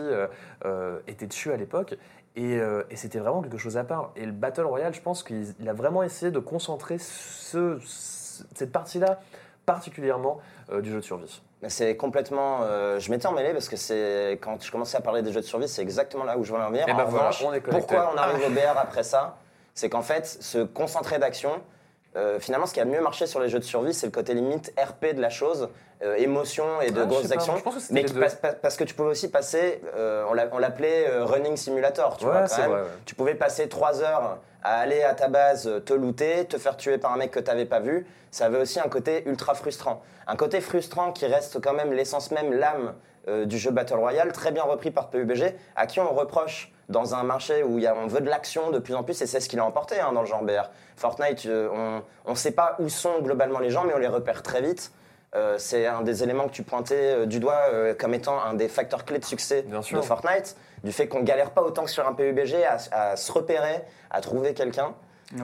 euh, 0.63 0.99
étaient 1.07 1.27
dessus 1.27 1.51
à 1.51 1.57
l'époque. 1.57 1.97
Et, 2.37 2.59
euh, 2.59 2.83
et 2.91 2.95
c'était 2.97 3.19
vraiment 3.19 3.41
quelque 3.41 3.57
chose 3.57 3.77
à 3.77 3.83
part. 3.83 4.11
Et 4.15 4.25
le 4.25 4.31
Battle 4.31 4.65
Royale, 4.65 4.93
je 4.93 5.01
pense 5.01 5.23
qu'il 5.23 5.55
il 5.59 5.69
a 5.69 5.73
vraiment 5.73 6.03
essayé 6.03 6.31
de 6.31 6.39
concentrer 6.39 6.97
ce- 6.99 7.79
ce- 7.83 8.43
cette 8.53 8.71
partie-là 8.73 9.19
particulièrement 9.65 10.39
euh, 10.71 10.81
du 10.81 10.89
jeu 10.91 10.97
de 10.97 11.01
survie. 11.01 11.41
C'est 11.67 11.95
complètement. 11.97 12.59
euh, 12.61 12.99
je 12.99 13.09
m'étais 13.09 13.25
emmêlé 13.27 13.51
parce 13.53 13.69
que 13.69 13.75
c'est 13.75 14.37
quand 14.41 14.61
je 14.63 14.71
commençais 14.71 14.97
à 14.97 15.01
parler 15.01 15.21
des 15.23 15.31
jeux 15.31 15.41
de 15.41 15.45
survie, 15.45 15.67
c'est 15.67 15.81
exactement 15.81 16.23
là 16.23 16.37
où 16.37 16.43
je 16.43 16.51
voulais 16.51 16.63
en 16.63 16.69
venir. 16.69 16.85
Eh 16.87 16.91
En 16.91 16.95
ben 16.95 17.03
voilà, 17.05 17.29
revanche, 17.29 17.43
on 17.43 17.53
est 17.53 17.61
connecté. 17.61 17.87
pourquoi 17.95 18.11
on 18.13 18.17
arrive 18.17 18.43
au 18.47 18.51
BR 18.51 18.77
après 18.77 19.03
ça? 19.03 19.37
C'est 19.73 19.89
qu'en 19.89 20.03
fait, 20.03 20.25
se 20.27 20.59
concentrer 20.63 21.17
d'action. 21.19 21.51
Euh, 22.15 22.39
finalement, 22.39 22.65
ce 22.65 22.73
qui 22.73 22.79
a 22.79 22.85
mieux 22.85 23.01
marché 23.01 23.27
sur 23.27 23.39
les 23.39 23.49
jeux 23.49 23.59
de 23.59 23.63
survie, 23.63 23.93
c'est 23.93 24.05
le 24.07 24.11
côté 24.11 24.33
limite 24.33 24.73
RP 24.79 25.13
de 25.15 25.21
la 25.21 25.29
chose, 25.29 25.69
euh, 26.03 26.15
émotion 26.15 26.81
et 26.81 26.91
de 26.91 27.01
Ah, 27.01 27.05
grosses 27.05 27.31
actions. 27.31 27.55
que 27.55 27.69
mais 27.91 28.03
qui 28.05 28.13
passe- 28.13 28.37
parce 28.61 28.75
que 28.77 28.83
tu 28.83 28.93
pouvais 28.93 29.09
aussi 29.09 29.29
passer, 29.29 29.81
euh, 29.95 30.23
on 30.29 30.33
l'a- 30.33 30.47
on 30.51 30.57
l'appelait 30.57 31.07
euh, 31.09 31.25
running 31.25 31.55
simulator, 31.57 32.17
tu 32.17 32.25
Ouais, 32.25 32.31
vois, 32.31 32.41
quand 32.41 32.47
c'est 32.47 32.61
même. 32.61 32.71
vrai, 32.71 32.81
ouais. 32.81 32.87
Tu 33.05 33.15
pouvais 33.15 33.35
passer 33.35 33.67
trois 33.69 34.01
heures 34.01 34.39
à 34.63 34.79
aller 34.79 35.03
à 35.03 35.13
ta 35.13 35.27
base, 35.27 35.69
te 35.85 35.93
looter, 35.93 36.45
te 36.45 36.57
faire 36.57 36.75
tuer 36.77 36.97
par 36.97 37.13
un 37.13 37.17
mec 37.17 37.31
que 37.31 37.39
tu 37.39 37.45
n'avais 37.47 37.65
pas 37.65 37.79
vu. 37.79 38.05
Ça 38.31 38.45
avait 38.47 38.59
aussi 38.59 38.79
un 38.79 38.89
côté 38.89 39.23
ultra 39.27 39.53
frustrant. 39.53 40.01
Un 40.27 40.35
côté 40.35 40.59
frustrant 40.59 41.11
qui 41.11 41.25
reste 41.27 41.61
quand 41.61 41.73
même 41.73 41.93
l'essence 41.93 42.31
même, 42.31 42.51
l'âme 42.51 42.93
euh, 43.27 43.45
du 43.45 43.57
jeu 43.57 43.71
Battle 43.71 43.95
Royale, 43.95 44.31
très 44.31 44.51
bien 44.51 44.63
repris 44.63 44.91
par 44.91 45.09
PUBG, 45.09 45.55
à 45.75 45.87
qui 45.87 45.99
on 45.99 46.13
reproche 46.13 46.71
dans 46.89 47.15
un 47.15 47.23
marché 47.23 47.63
où 47.63 47.77
il 47.79 47.83
y 47.83 47.87
a- 47.87 47.95
on 47.95 48.07
veut 48.07 48.21
de 48.21 48.29
l'action 48.29 48.69
de 48.69 48.79
plus 48.79 48.93
en 48.95 49.03
plus, 49.03 49.19
et 49.21 49.25
c'est 49.25 49.39
ce 49.39 49.49
qu'il 49.49 49.59
a 49.59 49.65
emporté 49.65 49.99
hein, 49.99 50.11
dans 50.13 50.21
le 50.21 50.27
genre 50.27 50.43
BR. 50.43 50.69
Fortnite, 50.95 51.45
euh, 51.47 51.99
on 52.25 52.29
ne 52.31 52.35
sait 52.35 52.51
pas 52.51 52.75
où 52.79 52.89
sont 52.89 53.19
globalement 53.21 53.59
les 53.59 53.69
gens, 53.71 53.83
mais 53.85 53.93
on 53.95 53.97
les 53.99 54.07
repère 54.07 54.43
très 54.43 54.61
vite. 54.61 54.91
Euh, 55.35 55.57
c'est 55.57 55.85
un 55.85 56.01
des 56.01 56.23
éléments 56.23 56.47
que 56.47 56.53
tu 56.53 56.63
pointais 56.63 56.95
euh, 56.95 57.25
du 57.25 57.39
doigt 57.39 57.59
euh, 57.73 57.93
comme 57.93 58.13
étant 58.13 58.41
un 58.41 58.53
des 58.53 58.69
facteurs 58.69 59.03
clés 59.03 59.19
de 59.19 59.25
succès 59.25 59.63
Bien 59.63 59.81
sûr. 59.81 59.97
de 59.99 60.05
Fortnite, 60.05 60.55
du 60.83 60.93
fait 60.93 61.07
qu'on 61.09 61.23
galère 61.23 61.49
pas 61.51 61.61
autant 61.63 61.83
que 61.83 61.89
sur 61.91 62.07
un 62.07 62.13
PUBG 62.13 62.63
à, 62.63 62.77
à 63.11 63.15
se 63.17 63.31
repérer, 63.33 63.81
à 64.11 64.21
trouver 64.21 64.53
quelqu'un. 64.53 64.93
Ouais. 65.33 65.41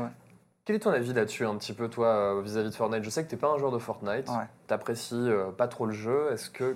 Quel 0.66 0.76
est 0.76 0.80
ton 0.80 0.92
avis 0.92 1.12
là-dessus, 1.14 1.44
un 1.46 1.56
petit 1.56 1.74
peu, 1.74 1.90
toi, 1.90 2.08
euh, 2.08 2.42
vis-à-vis 2.44 2.70
de 2.70 2.76
Fortnite? 2.76 3.04
Je 3.04 3.10
sais 3.10 3.24
que 3.24 3.30
tu 3.30 3.36
n'es 3.36 3.42
pas 3.42 3.50
un 3.50 3.58
joueur 3.58 3.72
de 3.72 3.80
Fortnite, 3.80 4.30
Ouais. 4.30 4.46
t'apprécies 4.68 5.16
euh, 5.16 5.50
pas 5.52 5.68
trop 5.68 5.88
le 5.88 5.92
jeu. 5.94 6.30
Est-ce 6.32 6.52
que 6.52 6.76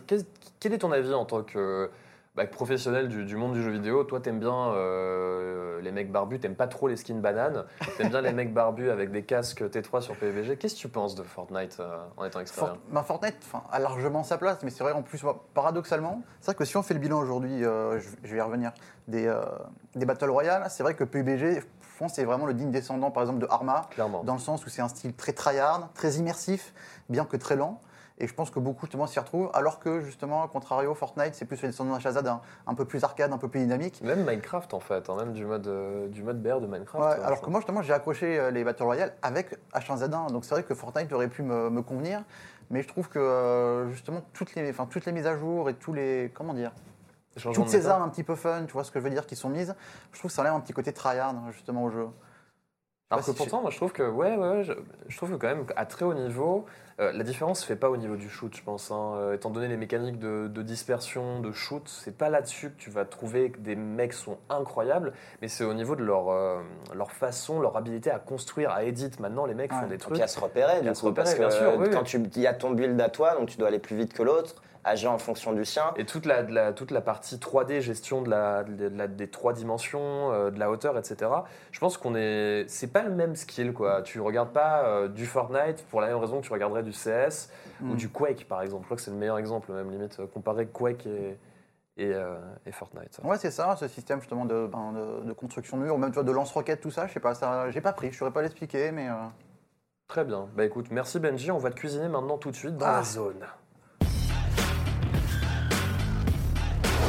quel 0.60 0.74
est 0.74 0.80
ton 0.80 0.91
avis 0.91 1.13
en 1.13 1.24
tant 1.26 1.43
que 1.43 1.91
bah, 2.36 2.48
professionnel 2.48 3.08
du, 3.10 3.26
du 3.26 3.36
monde 3.36 3.54
du 3.54 3.62
jeu 3.62 3.69
vidéo? 3.69 4.04
Toi, 4.04 4.21
t'aimes 4.21 4.39
bien 4.39 4.69
euh, 4.74 5.80
les 5.82 5.91
mecs 5.91 6.12
barbus, 6.12 6.39
t'aimes 6.39 6.56
pas 6.56 6.65
trop 6.65 6.88
les 6.88 6.95
skins 6.98 7.21
bananes, 7.21 7.63
t'aimes 7.95 8.10
bien 8.10 8.21
les 8.21 8.34
mecs 8.34 8.52
barbus 8.56 8.89
avec 8.89 9.12
des 9.12 9.21
casques 9.21 9.62
T3 9.62 10.02
sur 10.02 10.15
PUBG. 10.15 10.58
Qu'est-ce 10.58 10.74
que 10.74 10.80
tu 10.80 10.89
penses 10.89 11.13
de 11.13 11.21
Fortnite 11.21 11.78
euh, 11.80 11.95
en 12.17 12.26
étant 12.26 12.39
expert 12.39 12.65
Fort- 12.65 12.78
bah, 12.89 13.04
Fortnite 13.04 13.38
a 13.71 13.80
largement 13.80 14.24
sa 14.24 14.39
place, 14.39 14.58
mais 14.63 14.71
c'est 14.71 14.84
vrai 14.84 14.93
en 14.93 15.04
plus, 15.04 15.24
paradoxalement, 15.54 16.24
c'est 16.41 16.48
vrai 16.48 16.56
que 16.56 16.65
si 16.65 16.76
on 16.76 16.82
fait 16.82 16.95
le 16.95 17.00
bilan 17.00 17.19
aujourd'hui, 17.19 17.60
je, 17.62 18.00
je 18.24 18.32
vais 18.32 18.38
y 18.39 18.41
revenir, 18.41 18.71
des, 19.08 19.32
des 19.93 20.08
Battle 20.08 20.32
Royale, 20.32 20.65
c'est 20.69 20.82
vrai 20.82 20.95
que 20.95 21.04
PUBG, 21.04 21.62
c'est 22.08 22.23
vraiment 22.25 22.45
le 22.45 22.53
digne 22.53 22.71
descendant 22.71 23.12
par 23.12 23.23
exemple 23.23 23.39
de 23.39 23.47
Arma, 23.49 23.88
Clairement. 23.91 24.23
dans 24.23 24.34
le 24.34 24.39
sens 24.39 24.65
où 24.65 24.69
c'est 24.69 24.81
un 24.81 24.88
style 24.88 25.13
très 25.13 25.34
tryhard, 25.34 25.89
très 25.93 26.13
immersif, 26.15 26.73
bien 27.10 27.25
que 27.25 27.38
très 27.38 27.55
lent. 27.55 27.79
Et 28.17 28.27
je 28.27 28.34
pense 28.34 28.49
que 28.49 28.60
beaucoup 28.60 28.86
justement 28.86 29.08
s'y 29.08 29.19
retrouvent, 29.19 29.49
alors 29.53 29.77
que 29.79 29.99
justement, 29.99 30.41
à 30.41 30.47
contrario, 30.47 30.95
Fortnite, 30.95 31.36
c'est 31.36 31.43
plus 31.43 31.62
le 31.62 31.67
descendant 31.67 31.91
d'un 31.91 31.99
Shazad, 31.99 32.25
un, 32.27 32.39
un 32.65 32.73
peu 32.73 32.86
plus 32.86 33.03
arcade, 33.03 33.34
un 33.34 33.38
peu 33.38 33.49
plus 33.49 33.60
dynamique. 33.60 34.01
Même 34.01 34.23
Minecraft 34.23 34.73
en 34.73 34.79
fait, 34.79 35.10
hein, 35.10 35.17
même 35.17 35.34
du 35.34 35.45
mode, 35.45 35.67
euh, 35.67 36.08
du 36.08 36.23
mode 36.23 36.41
BR 36.41 36.62
de 36.62 36.67
Minecraft. 36.67 37.03
Ouais, 37.03 37.21
euh, 37.21 37.27
alors 37.27 37.41
que 37.41 37.49
moi, 37.49 37.60
justement, 37.60 37.81
j'ai 37.81 37.91
accroché 37.91 38.39
euh, 38.39 38.51
les 38.51 38.63
Battle 38.63 38.84
Royale 38.84 39.13
avec 39.21 39.58
H1Z1. 39.73 40.31
Donc 40.31 40.45
c'est 40.45 40.55
vrai 40.55 40.63
que 40.63 40.73
Fortnite 40.73 41.12
aurait 41.12 41.27
pu 41.27 41.43
me, 41.43 41.69
me 41.69 41.81
convenir. 41.81 42.23
Mais 42.69 42.81
je 42.84 42.88
trouve 42.88 43.10
que 43.10 43.19
euh, 43.19 43.89
justement, 43.91 44.21
toutes 44.31 44.55
les, 44.55 44.73
toutes 44.89 45.05
les 45.05 45.12
mises 45.12 45.27
à 45.27 45.36
jour 45.38 45.69
et 45.69 45.73
tous 45.73 45.91
les. 45.91 46.31
Comment 46.34 46.53
dire 46.53 46.71
Toutes 47.54 47.69
ces 47.69 47.88
armes 47.88 48.04
un 48.04 48.10
petit 48.10 48.24
peu 48.24 48.36
fun, 48.36 48.65
tu 48.65 48.74
vois 48.74 48.84
ce 48.84 48.91
que 48.91 49.00
je 49.00 49.04
veux 49.04 49.10
dire, 49.10 49.26
qui 49.26 49.36
sont 49.36 49.50
mises, 49.50 49.76
je 50.13 50.19
trouve 50.19 50.30
que 50.32 50.36
ça 50.36 50.41
enlève 50.41 50.54
un 50.54 50.60
petit 50.62 50.74
côté 50.74 50.93
tryhard, 50.93 51.36
justement, 51.52 51.84
au 51.84 51.89
jeu. 51.89 52.08
Alors 53.12 53.24
que 53.24 53.32
si 53.32 53.38
pourtant, 53.38 53.62
moi, 53.62 53.69
je 53.69 53.78
trouve 53.78 53.91
que, 53.91 54.02
ouais, 54.02 54.36
ouais, 54.36 54.50
ouais, 54.50 54.63
je, 54.63 54.74
je 55.10 55.17
trouve 55.17 55.30
que 55.30 55.36
quand 55.36 55.48
même, 55.48 55.65
à 55.76 55.86
très 55.86 56.06
haut 56.06 56.15
niveau, 56.15 56.65
euh, 57.00 57.12
la 57.12 57.24
différence 57.24 57.60
se 57.60 57.65
fait 57.67 57.76
pas 57.76 57.91
au 57.91 57.98
niveau 57.98 58.15
du 58.15 58.28
shoot, 58.30 58.52
je 58.58 58.63
pense. 58.63 58.89
hein. 58.89 59.13
Euh, 59.17 59.34
étant 59.36 59.52
donné 59.52 59.67
les 59.67 59.78
mécaniques 59.78 60.17
de, 60.17 60.48
de 60.48 60.62
dispersion, 60.63 61.39
de 61.39 61.52
shoot, 61.52 61.84
c'est 61.88 62.17
pas 62.17 62.30
là-dessus 62.30 62.71
que 62.71 62.78
tu 62.82 62.89
vas 62.89 63.06
trouver 63.06 63.52
que 63.52 63.60
des 63.60 63.76
mecs 63.76 64.13
sont 64.13 64.39
incroyables, 64.50 65.13
mais 65.41 65.48
c'est 65.50 65.63
au 65.63 65.76
niveau 65.76 65.95
de 65.95 66.04
leur, 66.04 66.30
euh, 66.30 66.62
leur 66.95 67.12
façon, 67.12 67.60
leur 67.60 67.78
habilité 67.78 68.10
à 68.10 68.17
construire, 68.17 68.71
à 68.71 68.84
edit. 68.86 69.12
Maintenant, 69.19 69.45
les 69.45 69.54
mecs 69.54 69.71
font 69.71 69.86
des 69.86 69.95
Et 69.95 69.98
trucs. 70.00 70.13
puis 70.15 70.24
à 70.24 70.28
se 70.28 70.39
repérer, 70.39 70.82
du 70.82 70.89
à 70.89 70.95
se 70.95 71.02
coup, 71.02 71.06
repérer, 71.08 71.26
parce 71.26 71.36
que 71.36 71.41
bien 71.41 71.52
sûr, 71.52 71.76
oui, 71.78 71.89
quand 71.91 72.00
oui. 72.00 72.06
tu 72.06 72.17
il 72.38 72.41
y 72.41 72.48
a 72.48 72.56
ton 72.56 72.71
build 72.71 73.00
à 73.00 73.10
toi, 73.10 73.36
donc 73.36 73.50
tu 73.50 73.58
dois 73.60 73.67
aller 73.67 73.80
plus 73.80 73.95
vite 73.95 74.13
que 74.13 74.24
l'autre, 74.24 74.63
agir 74.86 75.12
en 75.12 75.17
fonction 75.17 75.52
du 75.52 75.65
sien. 75.65 75.93
Et 75.98 76.06
toute 76.06 76.26
la, 76.26 76.43
de 76.43 76.54
la- 76.54 76.71
toute 76.71 76.91
la 76.91 77.02
partie 77.02 77.38
3D, 77.39 77.82
gestion 77.82 78.21
de 78.21 78.30
la, 78.30 78.63
de 78.63 78.88
la- 78.88 79.08
des 79.08 79.28
trois 79.28 79.52
dimensions, 79.52 80.32
euh, 80.32 80.52
de 80.52 80.60
la 80.60 80.69
hauteur, 80.69 80.98
etc. 80.98 81.30
Je 81.71 81.80
pense 81.80 81.98
qu'on 81.98 82.15
est. 82.15 82.65
C'est 82.67 82.88
pas 82.93 83.02
le 83.04 83.10
même 83.12 83.36
skill, 83.36 83.74
quoi. 83.74 84.02
Tu 84.04 84.19
regardes 84.21 84.52
pas 84.54 84.84
euh, 84.86 85.08
du 85.08 85.26
Fortnite 85.26 85.84
pour 85.89 86.02
la 86.02 86.08
même 86.08 86.17
raison 86.17 86.39
que 86.39 86.45
tu 86.45 86.54
regarderais 86.54 86.84
du 86.84 86.93
CS 86.93 87.50
ou 87.82 87.86
Mm. 87.88 87.95
du 87.95 88.10
Quake, 88.10 88.48
par 88.48 88.62
exemple. 88.62 88.84
Je 88.84 88.86
crois 88.88 88.98
que 88.98 89.04
c'est 89.04 89.12
le 89.12 89.17
meilleur 89.17 89.38
exemple, 89.39 89.71
même 89.74 89.89
limite, 89.91 90.19
euh, 90.19 90.28
comparer 90.28 90.67
Quake 90.67 91.06
et, 91.08 91.38
et, 91.98 92.13
euh, 92.13 92.36
et 92.65 92.71
Fortnite. 92.71 93.19
Ouais, 93.24 93.38
c'est 93.38 93.52
ça, 93.52 93.76
ce 93.76 93.88
système 93.88 94.19
justement 94.19 94.45
de, 94.45 94.67
ben, 94.67 94.93
de, 94.93 95.28
de 95.28 95.34
construction 95.34 95.78
de 95.78 95.84
mur, 95.84 95.95
ou 95.95 95.98
même 95.98 96.12
tu 96.12 96.15
vois, 96.15 96.24
de 96.24 96.32
lance-roquettes, 96.32 96.82
tout 96.82 96.91
ça, 96.91 97.08
je 97.08 97.13
sais 97.13 97.19
pas, 97.19 97.34
ça, 97.34 97.71
j'ai 97.71 97.82
pas 97.82 97.93
pris, 97.93 98.12
je 98.12 98.17
saurais 98.17 98.32
pas 98.32 98.41
l'expliquer, 98.43 98.91
mais. 98.91 99.10
euh, 99.10 99.13
Très 100.08 100.24
bien. 100.24 100.48
Bah 100.56 100.63
écoute, 100.65 100.88
merci 100.91 101.19
Benji. 101.19 101.50
On 101.50 101.58
va 101.58 101.71
te 101.71 101.76
cuisiner 101.76 102.08
maintenant 102.08 102.38
tout 102.38 102.52
de 102.52 102.56
suite 102.56 102.78
dans 102.78 102.86
Ah. 102.86 102.98
la 102.98 103.04
zone. 103.04 103.43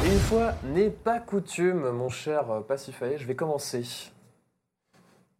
Une 0.07 0.19
fois 0.19 0.53
n'est 0.63 0.89
pas 0.89 1.19
coutume, 1.19 1.89
mon 1.89 2.07
cher 2.07 2.63
Pacifae, 2.65 3.17
je 3.17 3.25
vais 3.25 3.35
commencer 3.35 3.83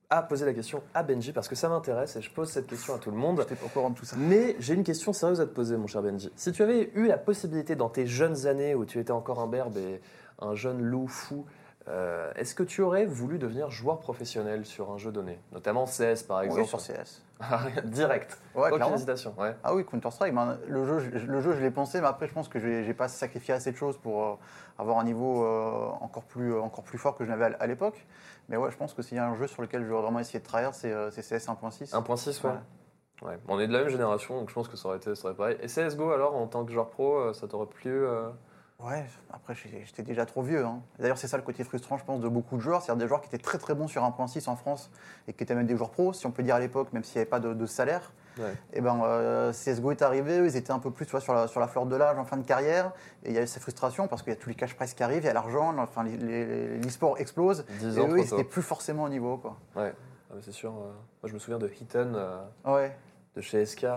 à 0.09 0.21
poser 0.21 0.45
la 0.45 0.53
question 0.53 0.83
à 0.93 1.03
Benji 1.03 1.31
parce 1.31 1.47
que 1.47 1.55
ça 1.55 1.69
m'intéresse 1.69 2.17
et 2.17 2.21
je 2.21 2.29
pose 2.29 2.49
cette 2.49 2.67
question 2.67 2.93
à 2.93 2.97
tout 2.97 3.09
le 3.09 3.15
monde. 3.15 3.39
J'étais 3.39 3.55
pas 3.55 3.67
au 3.67 3.69
courant 3.69 3.91
de 3.91 3.95
tout 3.95 4.03
ça. 4.03 4.17
Mais 4.17 4.57
j'ai 4.59 4.73
une 4.73 4.83
question 4.83 5.13
sérieuse 5.13 5.39
à 5.39 5.45
te 5.45 5.53
poser, 5.53 5.77
mon 5.77 5.87
cher 5.87 6.01
Benji. 6.01 6.31
Si 6.35 6.51
tu 6.51 6.63
avais 6.63 6.91
eu 6.95 7.07
la 7.07 7.17
possibilité 7.17 7.77
dans 7.77 7.87
tes 7.87 8.07
jeunes 8.07 8.45
années 8.45 8.75
où 8.75 8.83
tu 8.83 8.99
étais 8.99 9.11
encore 9.11 9.39
un 9.39 9.47
berbe 9.47 9.77
et 9.77 10.01
un 10.39 10.53
jeune 10.53 10.81
loup 10.81 11.07
fou, 11.07 11.45
euh, 11.89 12.31
est-ce 12.35 12.53
que 12.53 12.63
tu 12.63 12.81
aurais 12.81 13.05
voulu 13.05 13.37
devenir 13.39 13.69
joueur 13.71 13.99
professionnel 13.99 14.65
sur 14.65 14.91
un 14.91 14.97
jeu 14.97 15.11
donné 15.11 15.39
Notamment 15.53 15.85
CS 15.85 16.23
par 16.27 16.41
exemple 16.41 16.61
Oui, 16.61 16.67
sur 16.67 16.79
CS. 16.79 17.21
Direct. 17.85 18.37
Ouais, 18.55 18.71
Aucune 18.71 18.93
hésitation. 18.93 19.33
Ouais. 19.37 19.55
Ah 19.63 19.73
oui, 19.75 19.85
Counter-Strike, 19.85 20.33
ben, 20.33 20.57
le, 20.67 20.85
jeu, 20.85 20.99
je- 20.99 21.25
le 21.25 21.39
jeu, 21.41 21.53
je 21.53 21.61
l'ai 21.61 21.71
pensé, 21.71 22.01
mais 22.01 22.07
après, 22.07 22.27
je 22.27 22.33
pense 22.33 22.47
que 22.49 22.59
j'ai 22.59 22.83
j'ai 22.83 22.93
pas 22.93 23.07
sacrifié 23.07 23.53
assez 23.53 23.71
de 23.71 23.77
choses 23.77 23.97
pour 23.97 24.23
euh, 24.23 24.33
avoir 24.77 24.97
un 24.99 25.03
niveau 25.03 25.45
euh, 25.45 25.87
encore, 26.01 26.23
plus, 26.23 26.57
encore 26.57 26.83
plus 26.83 26.97
fort 26.97 27.15
que 27.15 27.23
je 27.25 27.29
n'avais 27.29 27.45
à, 27.45 27.57
à 27.59 27.67
l'époque. 27.67 28.05
Mais 28.49 28.57
ouais, 28.57 28.71
je 28.71 28.77
pense 28.77 28.93
que 28.93 29.01
s'il 29.01 29.17
y 29.17 29.19
a 29.19 29.27
un 29.27 29.35
jeu 29.35 29.47
sur 29.47 29.61
lequel 29.61 29.83
je 29.83 29.87
vais 29.87 30.01
vraiment 30.01 30.19
essayer 30.19 30.39
de 30.39 30.45
tryhard, 30.45 30.73
c'est 30.73 30.89
CS 31.11 31.47
1.6. 31.47 31.91
1.6, 31.91 32.43
ouais. 32.45 32.49
Ouais. 32.51 32.57
Ouais. 33.29 33.39
On 33.47 33.59
est 33.59 33.67
de 33.67 33.73
la 33.73 33.79
même 33.79 33.89
génération, 33.89 34.39
donc 34.39 34.49
je 34.49 34.53
pense 34.53 34.67
que 34.67 34.77
ça 34.77 34.89
aurait 34.89 34.97
été, 34.97 35.15
ça 35.15 35.25
aurait 35.27 35.35
pareil. 35.35 35.57
Et 35.61 35.67
CSGO 35.67 36.11
alors, 36.11 36.35
en 36.35 36.45
tant 36.47 36.63
que 36.65 36.71
joueur 36.71 36.89
pro, 36.89 37.33
ça 37.33 37.47
t'aurait 37.47 37.65
plu 37.65 37.91
euh, 37.91 38.29
Ouais, 38.79 39.03
après, 39.33 39.55
j'étais 39.55 40.03
déjà 40.03 40.25
trop 40.27 40.43
vieux. 40.43 40.63
hein. 40.63 40.81
D'ailleurs, 40.99 41.17
c'est 41.17 41.27
ça 41.27 41.35
le 41.37 41.41
côté 41.43 41.63
frustrant, 41.63 41.97
je 41.97 42.05
pense, 42.05 42.21
de 42.21 42.27
beaucoup 42.27 42.57
de 42.57 42.61
joueurs. 42.61 42.83
C'est-à-dire 42.83 42.99
des 43.05 43.07
joueurs 43.07 43.21
qui 43.21 43.27
étaient 43.27 43.39
très 43.43 43.57
très 43.57 43.73
bons 43.73 43.87
sur 43.87 44.03
1.6 44.03 44.47
en 44.49 44.55
France 44.55 44.91
et 45.27 45.33
qui 45.33 45.43
étaient 45.43 45.55
même 45.55 45.65
des 45.65 45.75
joueurs 45.75 45.89
pros, 45.89 46.13
si 46.13 46.27
on 46.27 46.31
peut 46.31 46.43
dire 46.43 46.53
à 46.53 46.59
l'époque, 46.59 46.93
même 46.93 47.03
s'il 47.03 47.15
n'y 47.15 47.21
avait 47.21 47.29
pas 47.29 47.39
de, 47.39 47.55
de 47.55 47.65
salaire. 47.65 48.11
Ouais. 48.37 48.53
Et 48.73 48.81
ben, 48.81 49.01
euh, 49.03 49.51
CSGO 49.51 49.89
est 49.89 50.03
arrivé, 50.03 50.37
eux, 50.37 50.45
ils 50.45 50.55
étaient 50.55 50.71
un 50.71 50.77
peu 50.77 50.91
plus 50.91 51.05
tu 51.07 51.11
vois, 51.11 51.21
sur, 51.21 51.33
la, 51.33 51.47
sur 51.47 51.59
la 51.59 51.67
fleur 51.67 51.87
de 51.87 51.95
l'âge 51.95 52.19
en 52.19 52.23
fin 52.23 52.37
de 52.37 52.45
carrière. 52.45 52.91
Et 53.23 53.29
il 53.29 53.35
y 53.35 53.39
a 53.39 53.41
eu 53.41 53.47
cette 53.47 53.63
frustration 53.63 54.07
parce 54.07 54.21
qu'il 54.21 54.31
y 54.31 54.35
a 54.35 54.39
tous 54.39 54.49
les 54.49 54.55
cash 54.55 54.75
prize 54.75 54.93
qui 54.93 55.01
arrivent, 55.01 55.23
il 55.23 55.25
y 55.25 55.29
a 55.29 55.33
l'argent, 55.33 55.75
enfin, 55.79 56.03
les- 56.03 56.15
les- 56.17 56.77
l'e-sport 56.77 57.17
explose. 57.17 57.65
10 57.79 57.97
Et 57.97 58.01
eux, 58.01 58.19
ils 58.19 58.25
n'étaient 58.29 58.43
plus 58.43 58.61
forcément 58.61 59.03
au 59.05 59.09
niveau. 59.09 59.37
Quoi. 59.37 59.57
Ouais, 59.75 59.91
Ah, 60.29 60.35
c'est 60.41 60.51
sûr. 60.51 60.69
euh, 60.71 60.91
Moi, 61.23 61.29
je 61.29 61.33
me 61.33 61.39
souviens 61.39 61.57
de 61.57 61.67
Hitton 61.67 62.13
euh, 62.13 62.43
Ouais. 62.63 62.95
de 63.35 63.41
chez 63.41 63.65
SK. 63.65 63.87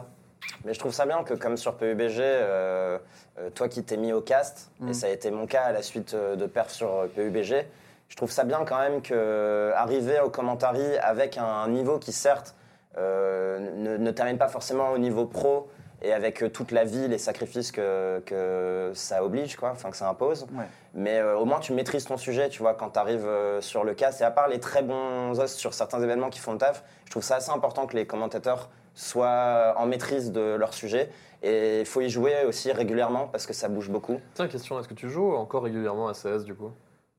Mais 0.64 0.74
je 0.74 0.78
trouve 0.78 0.92
ça 0.92 1.06
bien 1.06 1.22
que, 1.24 1.34
comme 1.34 1.56
sur 1.56 1.76
PUBG, 1.76 2.20
euh, 2.20 2.98
euh, 3.38 3.50
toi 3.50 3.68
qui 3.68 3.82
t'es 3.82 3.96
mis 3.96 4.12
au 4.12 4.20
cast, 4.20 4.70
et 4.88 4.92
ça 4.92 5.06
a 5.06 5.10
été 5.10 5.30
mon 5.30 5.46
cas 5.46 5.62
à 5.62 5.72
la 5.72 5.82
suite 5.82 6.14
euh, 6.14 6.36
de 6.36 6.46
perf 6.46 6.70
sur 6.70 7.08
PUBG, 7.14 7.66
je 8.08 8.16
trouve 8.16 8.30
ça 8.30 8.44
bien 8.44 8.64
quand 8.66 8.78
même 8.78 9.02
que 9.02 9.72
arriver 9.76 10.20
au 10.20 10.30
commentary 10.30 10.98
avec 10.98 11.38
un 11.38 11.68
niveau 11.68 11.98
qui, 11.98 12.12
certes, 12.12 12.54
euh, 12.98 13.58
ne, 13.76 13.96
ne 13.96 14.10
t'amène 14.10 14.36
pas 14.36 14.48
forcément 14.48 14.90
au 14.90 14.98
niveau 14.98 15.26
pro 15.26 15.70
et 16.02 16.12
avec 16.12 16.50
toute 16.52 16.72
la 16.72 16.84
vie, 16.84 17.08
les 17.08 17.18
sacrifices 17.18 17.72
que, 17.72 18.20
que 18.26 18.90
ça 18.94 19.22
oblige, 19.22 19.56
quoi, 19.56 19.70
enfin 19.70 19.90
que 19.90 19.96
ça 19.96 20.08
impose. 20.08 20.46
Ouais. 20.54 20.64
Mais 20.94 21.18
euh, 21.18 21.36
au 21.36 21.44
moins, 21.44 21.60
tu 21.60 21.74
maîtrises 21.74 22.06
ton 22.06 22.16
sujet, 22.16 22.48
tu 22.48 22.62
vois, 22.62 22.74
quand 22.74 22.90
tu 22.90 22.98
arrives 22.98 23.28
sur 23.60 23.84
le 23.84 23.94
cast. 23.94 24.20
Et 24.22 24.24
à 24.24 24.30
part 24.30 24.48
les 24.48 24.60
très 24.60 24.82
bons 24.82 25.38
os 25.38 25.54
sur 25.54 25.74
certains 25.74 26.02
événements 26.02 26.30
qui 26.30 26.40
font 26.40 26.52
le 26.52 26.58
taf, 26.58 26.82
je 27.04 27.10
trouve 27.10 27.22
ça 27.22 27.36
assez 27.36 27.50
important 27.50 27.86
que 27.86 27.96
les 27.96 28.06
commentateurs 28.06 28.70
soient 29.00 29.74
en 29.76 29.86
maîtrise 29.86 30.32
de 30.32 30.54
leur 30.54 30.74
sujet. 30.74 31.10
Et 31.42 31.80
il 31.80 31.86
faut 31.86 32.02
y 32.02 32.10
jouer 32.10 32.44
aussi 32.46 32.70
régulièrement 32.70 33.26
parce 33.28 33.46
que 33.46 33.54
ça 33.54 33.68
bouge 33.68 33.88
beaucoup. 33.88 34.20
Tiens, 34.34 34.46
question, 34.46 34.78
est-ce 34.78 34.88
que 34.88 34.94
tu 34.94 35.08
joues 35.08 35.32
encore 35.34 35.62
régulièrement 35.62 36.08
à 36.08 36.12
CS 36.12 36.44
du 36.44 36.54
coup? 36.54 36.70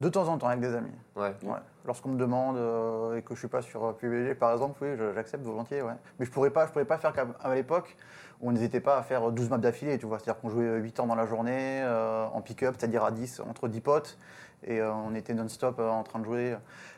De 0.02 0.10
temps 0.10 0.28
en 0.28 0.38
temps 0.38 0.48
avec 0.48 0.60
des 0.60 0.74
amis. 0.76 0.92
Ouais. 1.16 1.34
Ouais. 1.44 1.58
Lorsqu'on 1.86 2.10
me 2.10 2.18
demande 2.18 2.58
euh, 2.58 3.18
et 3.18 3.22
que 3.22 3.34
je 3.36 3.40
suis 3.40 3.48
pas 3.48 3.62
sur 3.62 3.86
euh, 3.86 3.94
PUBG 3.94 4.34
par 4.36 4.52
exemple, 4.52 4.78
oui, 4.82 4.90
je- 4.98 5.14
j'accepte 5.14 5.44
volontiers. 5.46 5.82
Ouais. 5.84 5.94
Mais 6.20 6.26
je 6.26 6.32
pourrais 6.32 6.50
pas, 6.50 6.66
je 6.66 6.72
pourrais 6.72 6.86
pas 6.86 6.98
faire 6.98 7.14
comme 7.14 7.34
à 7.44 7.54
l'époque 7.56 7.96
où 8.42 8.50
on 8.50 8.52
n'hésitait 8.52 8.80
pas 8.80 8.98
à 8.98 9.04
faire 9.04 9.32
12 9.32 9.50
maps 9.50 9.58
d'affilée, 9.60 9.98
tu 10.00 10.08
vois. 10.08 10.18
C'est-à-dire 10.20 10.42
qu'on 10.42 10.50
jouait 10.50 10.78
8 10.80 11.00
ans 11.00 11.06
dans 11.08 11.16
la 11.16 11.26
journée 11.28 11.82
euh, 11.84 12.26
en 12.34 12.42
pick-up, 12.42 12.76
c'est-à-dire 12.78 13.04
à 13.06 13.12
10 13.12 13.42
entre 13.48 13.68
10 13.68 13.82
potes 13.82 14.18
et 14.64 14.80
euh, 14.82 14.92
on 14.94 15.14
était 15.16 15.34
non-stop 15.36 15.78
euh, 15.80 15.90
en 15.90 16.04
train 16.04 16.20
de 16.20 16.26
jouer. 16.26 16.56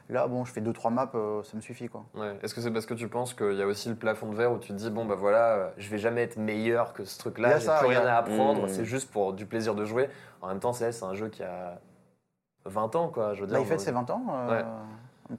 Là, 0.10 0.28
bon, 0.28 0.44
je 0.46 0.52
fais 0.54 0.62
2-3 0.62 0.94
maps, 0.94 1.10
euh, 1.16 1.44
ça 1.44 1.56
me 1.58 1.62
suffit 1.62 1.88
quoi. 1.90 2.06
Ouais. 2.16 2.38
Est-ce 2.42 2.54
que 2.54 2.62
c'est 2.62 2.72
parce 2.72 2.86
que 2.86 2.94
tu 2.94 3.08
penses 3.10 3.34
qu'il 3.34 3.54
y 3.54 3.62
a 3.62 3.66
aussi 3.68 3.88
le 3.90 3.96
plafond 3.96 4.30
de 4.30 4.36
verre 4.36 4.52
où 4.54 4.58
tu 4.60 4.70
te 4.70 4.74
dis, 4.78 4.90
bon, 4.90 5.06
bah 5.06 5.16
voilà, 5.16 5.54
euh, 5.56 5.70
je 5.78 5.90
vais 5.90 5.98
jamais 5.98 6.22
être 6.24 6.38
meilleur 6.38 6.94
que 6.94 7.04
ce 7.06 7.18
truc-là, 7.20 7.50
a 7.56 7.60
j'ai 7.60 7.66
ça, 7.66 7.80
plus 7.80 7.88
il 7.90 7.94
y 7.94 7.96
a- 7.96 8.00
rien 8.02 8.10
à 8.10 8.18
apprendre, 8.18 8.64
Mm. 8.66 8.70
c'est 8.70 8.86
juste 8.86 9.12
pour 9.12 9.34
du 9.34 9.46
plaisir 9.46 9.76
de 9.76 9.84
jouer. 9.86 10.10
En 10.42 10.48
même 10.48 10.60
temps, 10.60 10.72
c'est 10.74 11.04
un 11.04 11.14
jeu 11.16 11.30
qui 11.30 11.42
a 11.44 11.80
20 12.66 12.96
ans, 12.96 13.08
quoi, 13.10 13.34
je 13.34 13.42
veux 13.42 13.48
dire. 13.48 13.56
Là, 13.58 13.60
il 13.62 13.68
fête 13.68 13.80
ses 13.82 13.92
20 13.92 14.10
ans. 14.10 14.24
euh, 14.32 14.50
Ouais. 14.60 14.66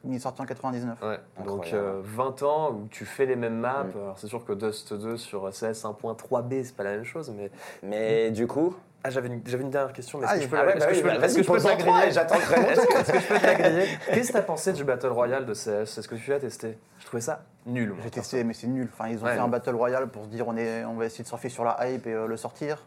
Il 0.04 0.14
est 0.14 0.18
sorti 0.18 0.40
en 0.40 0.46
99. 0.46 0.98
Ouais, 1.02 1.20
donc 1.44 1.70
euh, 1.72 2.00
20 2.02 2.42
ans 2.42 2.70
où 2.72 2.88
tu 2.90 3.04
fais 3.04 3.26
les 3.26 3.36
mêmes 3.36 3.58
maps. 3.58 3.84
Mm. 3.84 3.98
Alors 3.98 4.18
c'est 4.18 4.26
sûr 4.26 4.44
que 4.44 4.52
Dust 4.54 4.94
2 4.94 5.18
sur 5.18 5.48
CS 5.50 5.84
1.3b, 5.84 6.64
c'est 6.64 6.74
pas 6.74 6.84
la 6.84 6.92
même 6.92 7.04
chose, 7.04 7.30
mais. 7.36 7.50
Mais 7.82 8.30
du 8.30 8.46
coup. 8.46 8.74
Ah, 9.06 9.10
j'avais 9.10 9.28
une, 9.28 9.42
j'avais 9.44 9.62
une 9.62 9.70
dernière 9.70 9.92
question, 9.92 10.18
mais 10.18 10.26
Ah, 10.26 10.36
est-ce 10.38 10.40
que 10.40 10.44
je 10.46 10.50
peux, 10.50 10.56
Ah 10.58 10.64
ouais, 10.64 10.70
est-ce 10.78 10.78
bah 10.80 10.86
que 10.86 10.90
oui, 10.92 10.96
je 10.96 11.02
peux- 11.02 11.08
bah, 11.08 11.26
que 11.26 11.28
je 11.28 11.34
peux 11.36 11.42
te 11.42 11.46
la 11.46 11.52
pose-en 11.52 11.76
trois 11.76 11.92
griller 11.92 12.08
et 12.08 12.12
j'attends 12.12 12.38
très 12.38 12.72
Est-ce 12.72 12.80
que, 12.86 12.96
est-ce 12.98 13.12
que 13.12 13.18
je 13.20 13.28
peux 13.28 13.38
te 13.38 13.44
la 13.46 13.54
griller 13.54 13.86
Qu'est-ce 14.14 14.28
que 14.28 14.32
t'as 14.32 14.42
pensé 14.42 14.72
du 14.72 14.84
Battle 14.84 15.06
Royale 15.08 15.44
de 15.44 15.52
CS 15.52 15.98
Est-ce 15.98 16.08
que 16.08 16.14
tu 16.14 16.30
l'as 16.30 16.40
testé? 16.40 16.78
Je 17.00 17.06
trouvais 17.06 17.20
ça 17.20 17.42
nul. 17.66 17.94
J'ai 18.02 18.10
testé, 18.10 18.42
mais 18.42 18.54
c'est 18.54 18.66
nul. 18.66 18.88
Enfin, 18.90 19.10
ils 19.10 19.18
ont 19.18 19.24
Ouais. 19.26 19.34
fait 19.34 19.38
un 19.40 19.48
battle 19.48 19.74
royale 19.74 20.08
pour 20.08 20.24
se 20.24 20.28
dire 20.30 20.48
on, 20.48 20.56
est, 20.56 20.86
on 20.86 20.94
va 20.94 21.04
essayer 21.04 21.22
de 21.22 21.28
surfer 21.28 21.50
sur 21.50 21.64
la 21.64 21.76
hype 21.90 22.06
et 22.06 22.14
euh, 22.14 22.26
le 22.26 22.38
sortir. 22.38 22.78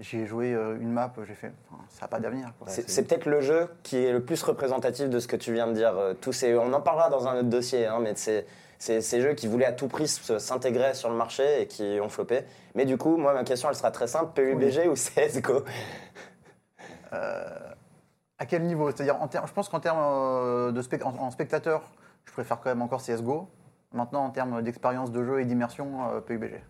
J'ai 0.00 0.26
joué 0.26 0.52
euh, 0.52 0.76
une 0.80 0.90
map, 0.90 1.12
j'ai 1.24 1.34
fait, 1.34 1.52
enfin, 1.70 1.82
ça 1.88 2.02
n'a 2.02 2.08
pas 2.08 2.18
d'avenir. 2.18 2.52
C'est 2.66 3.06
peut-être 3.06 3.26
le 3.26 3.40
jeu 3.40 3.68
qui 3.84 3.96
est 3.98 4.12
le 4.12 4.24
plus 4.24 4.42
représentatif 4.42 5.08
de 5.08 5.20
ce 5.20 5.28
que 5.28 5.36
tu 5.36 5.52
viens 5.52 5.68
de 5.68 5.72
dire. 5.72 5.96
euh, 5.96 6.14
Tous 6.14 6.32
ces, 6.32 6.56
on 6.56 6.72
en 6.72 6.80
parlera 6.80 7.10
dans 7.10 7.28
un 7.28 7.36
autre 7.38 7.48
dossier, 7.48 7.86
hein, 7.86 7.98
mais 8.00 8.14
c'est 8.16 8.44
ces 8.78 9.20
jeux 9.20 9.34
qui 9.34 9.46
voulaient 9.46 9.64
à 9.66 9.72
tout 9.72 9.86
prix 9.88 10.08
s'intégrer 10.08 10.94
sur 10.94 11.08
le 11.10 11.16
marché 11.16 11.62
et 11.62 11.66
qui 11.68 11.98
ont 12.02 12.08
floppé. 12.08 12.42
Mais 12.74 12.84
du 12.86 12.98
coup, 12.98 13.16
moi, 13.16 13.32
ma 13.32 13.44
question, 13.44 13.68
elle 13.68 13.76
sera 13.76 13.90
très 13.92 14.08
simple 14.08 14.32
PUBG 14.34 14.88
ou 14.88 14.94
CSGO 14.94 15.64
À 17.12 18.46
quel 18.46 18.62
niveau? 18.64 18.90
C'est-à-dire, 18.90 19.16
je 19.46 19.52
pense 19.52 19.68
qu'en 19.68 19.80
termes 19.80 20.00
euh, 20.02 20.72
de 20.72 20.82
spec- 20.82 21.04
en, 21.04 21.14
en 21.16 21.30
spectateur, 21.30 21.88
je 22.24 22.32
préfère 22.32 22.58
quand 22.60 22.68
même 22.70 22.82
encore 22.82 23.00
CSGO. 23.00 23.48
Maintenant, 23.92 24.24
en 24.24 24.30
termes 24.30 24.60
d'expérience 24.60 25.12
de 25.12 25.22
jeu 25.24 25.40
et 25.40 25.44
d'immersion, 25.44 26.10
euh, 26.10 26.20
PUBG. 26.20 26.60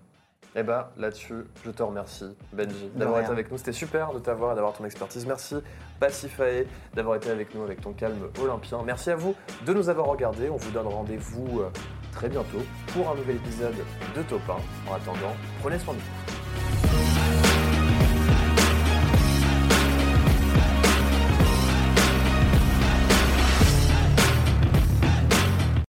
Eh 0.57 0.63
ben, 0.63 0.87
là-dessus, 0.97 1.45
je 1.65 1.71
te 1.71 1.83
remercie, 1.83 2.37
Benji, 2.53 2.91
d'avoir 2.95 3.21
été 3.21 3.31
avec 3.31 3.51
nous. 3.51 3.59
C'était 3.59 3.73
super 3.73 4.13
de 4.13 4.21
t'avoir 4.21 4.53
et 4.53 4.55
d'avoir 4.55 4.73
ton 4.73 4.85
expertise. 4.85 5.27
Merci, 5.27 5.57
Pacifae, 5.99 6.65
d'avoir 6.95 7.17
été 7.17 7.31
avec 7.31 7.53
nous 7.55 7.63
avec 7.63 7.81
ton 7.81 7.93
calme 7.93 8.29
olympien. 8.41 8.79
Merci 8.85 9.11
à 9.11 9.17
vous 9.17 9.35
de 9.67 9.75
nous 9.75 9.89
avoir 9.89 10.07
regardés. 10.07 10.49
On 10.51 10.57
vous 10.57 10.71
donne 10.71 10.87
rendez-vous 10.87 11.61
euh, 11.61 11.71
très 12.13 12.29
bientôt 12.29 12.63
pour 12.93 13.11
un 13.11 13.17
nouvel 13.17 13.37
épisode 13.37 13.75
de 14.17 14.23
Top 14.23 14.43
1. 14.49 14.91
En 14.91 14.95
attendant, 14.95 15.35
prenez 15.61 15.79
soin 15.79 15.95
de 15.95 15.99
vous. 15.99 17.34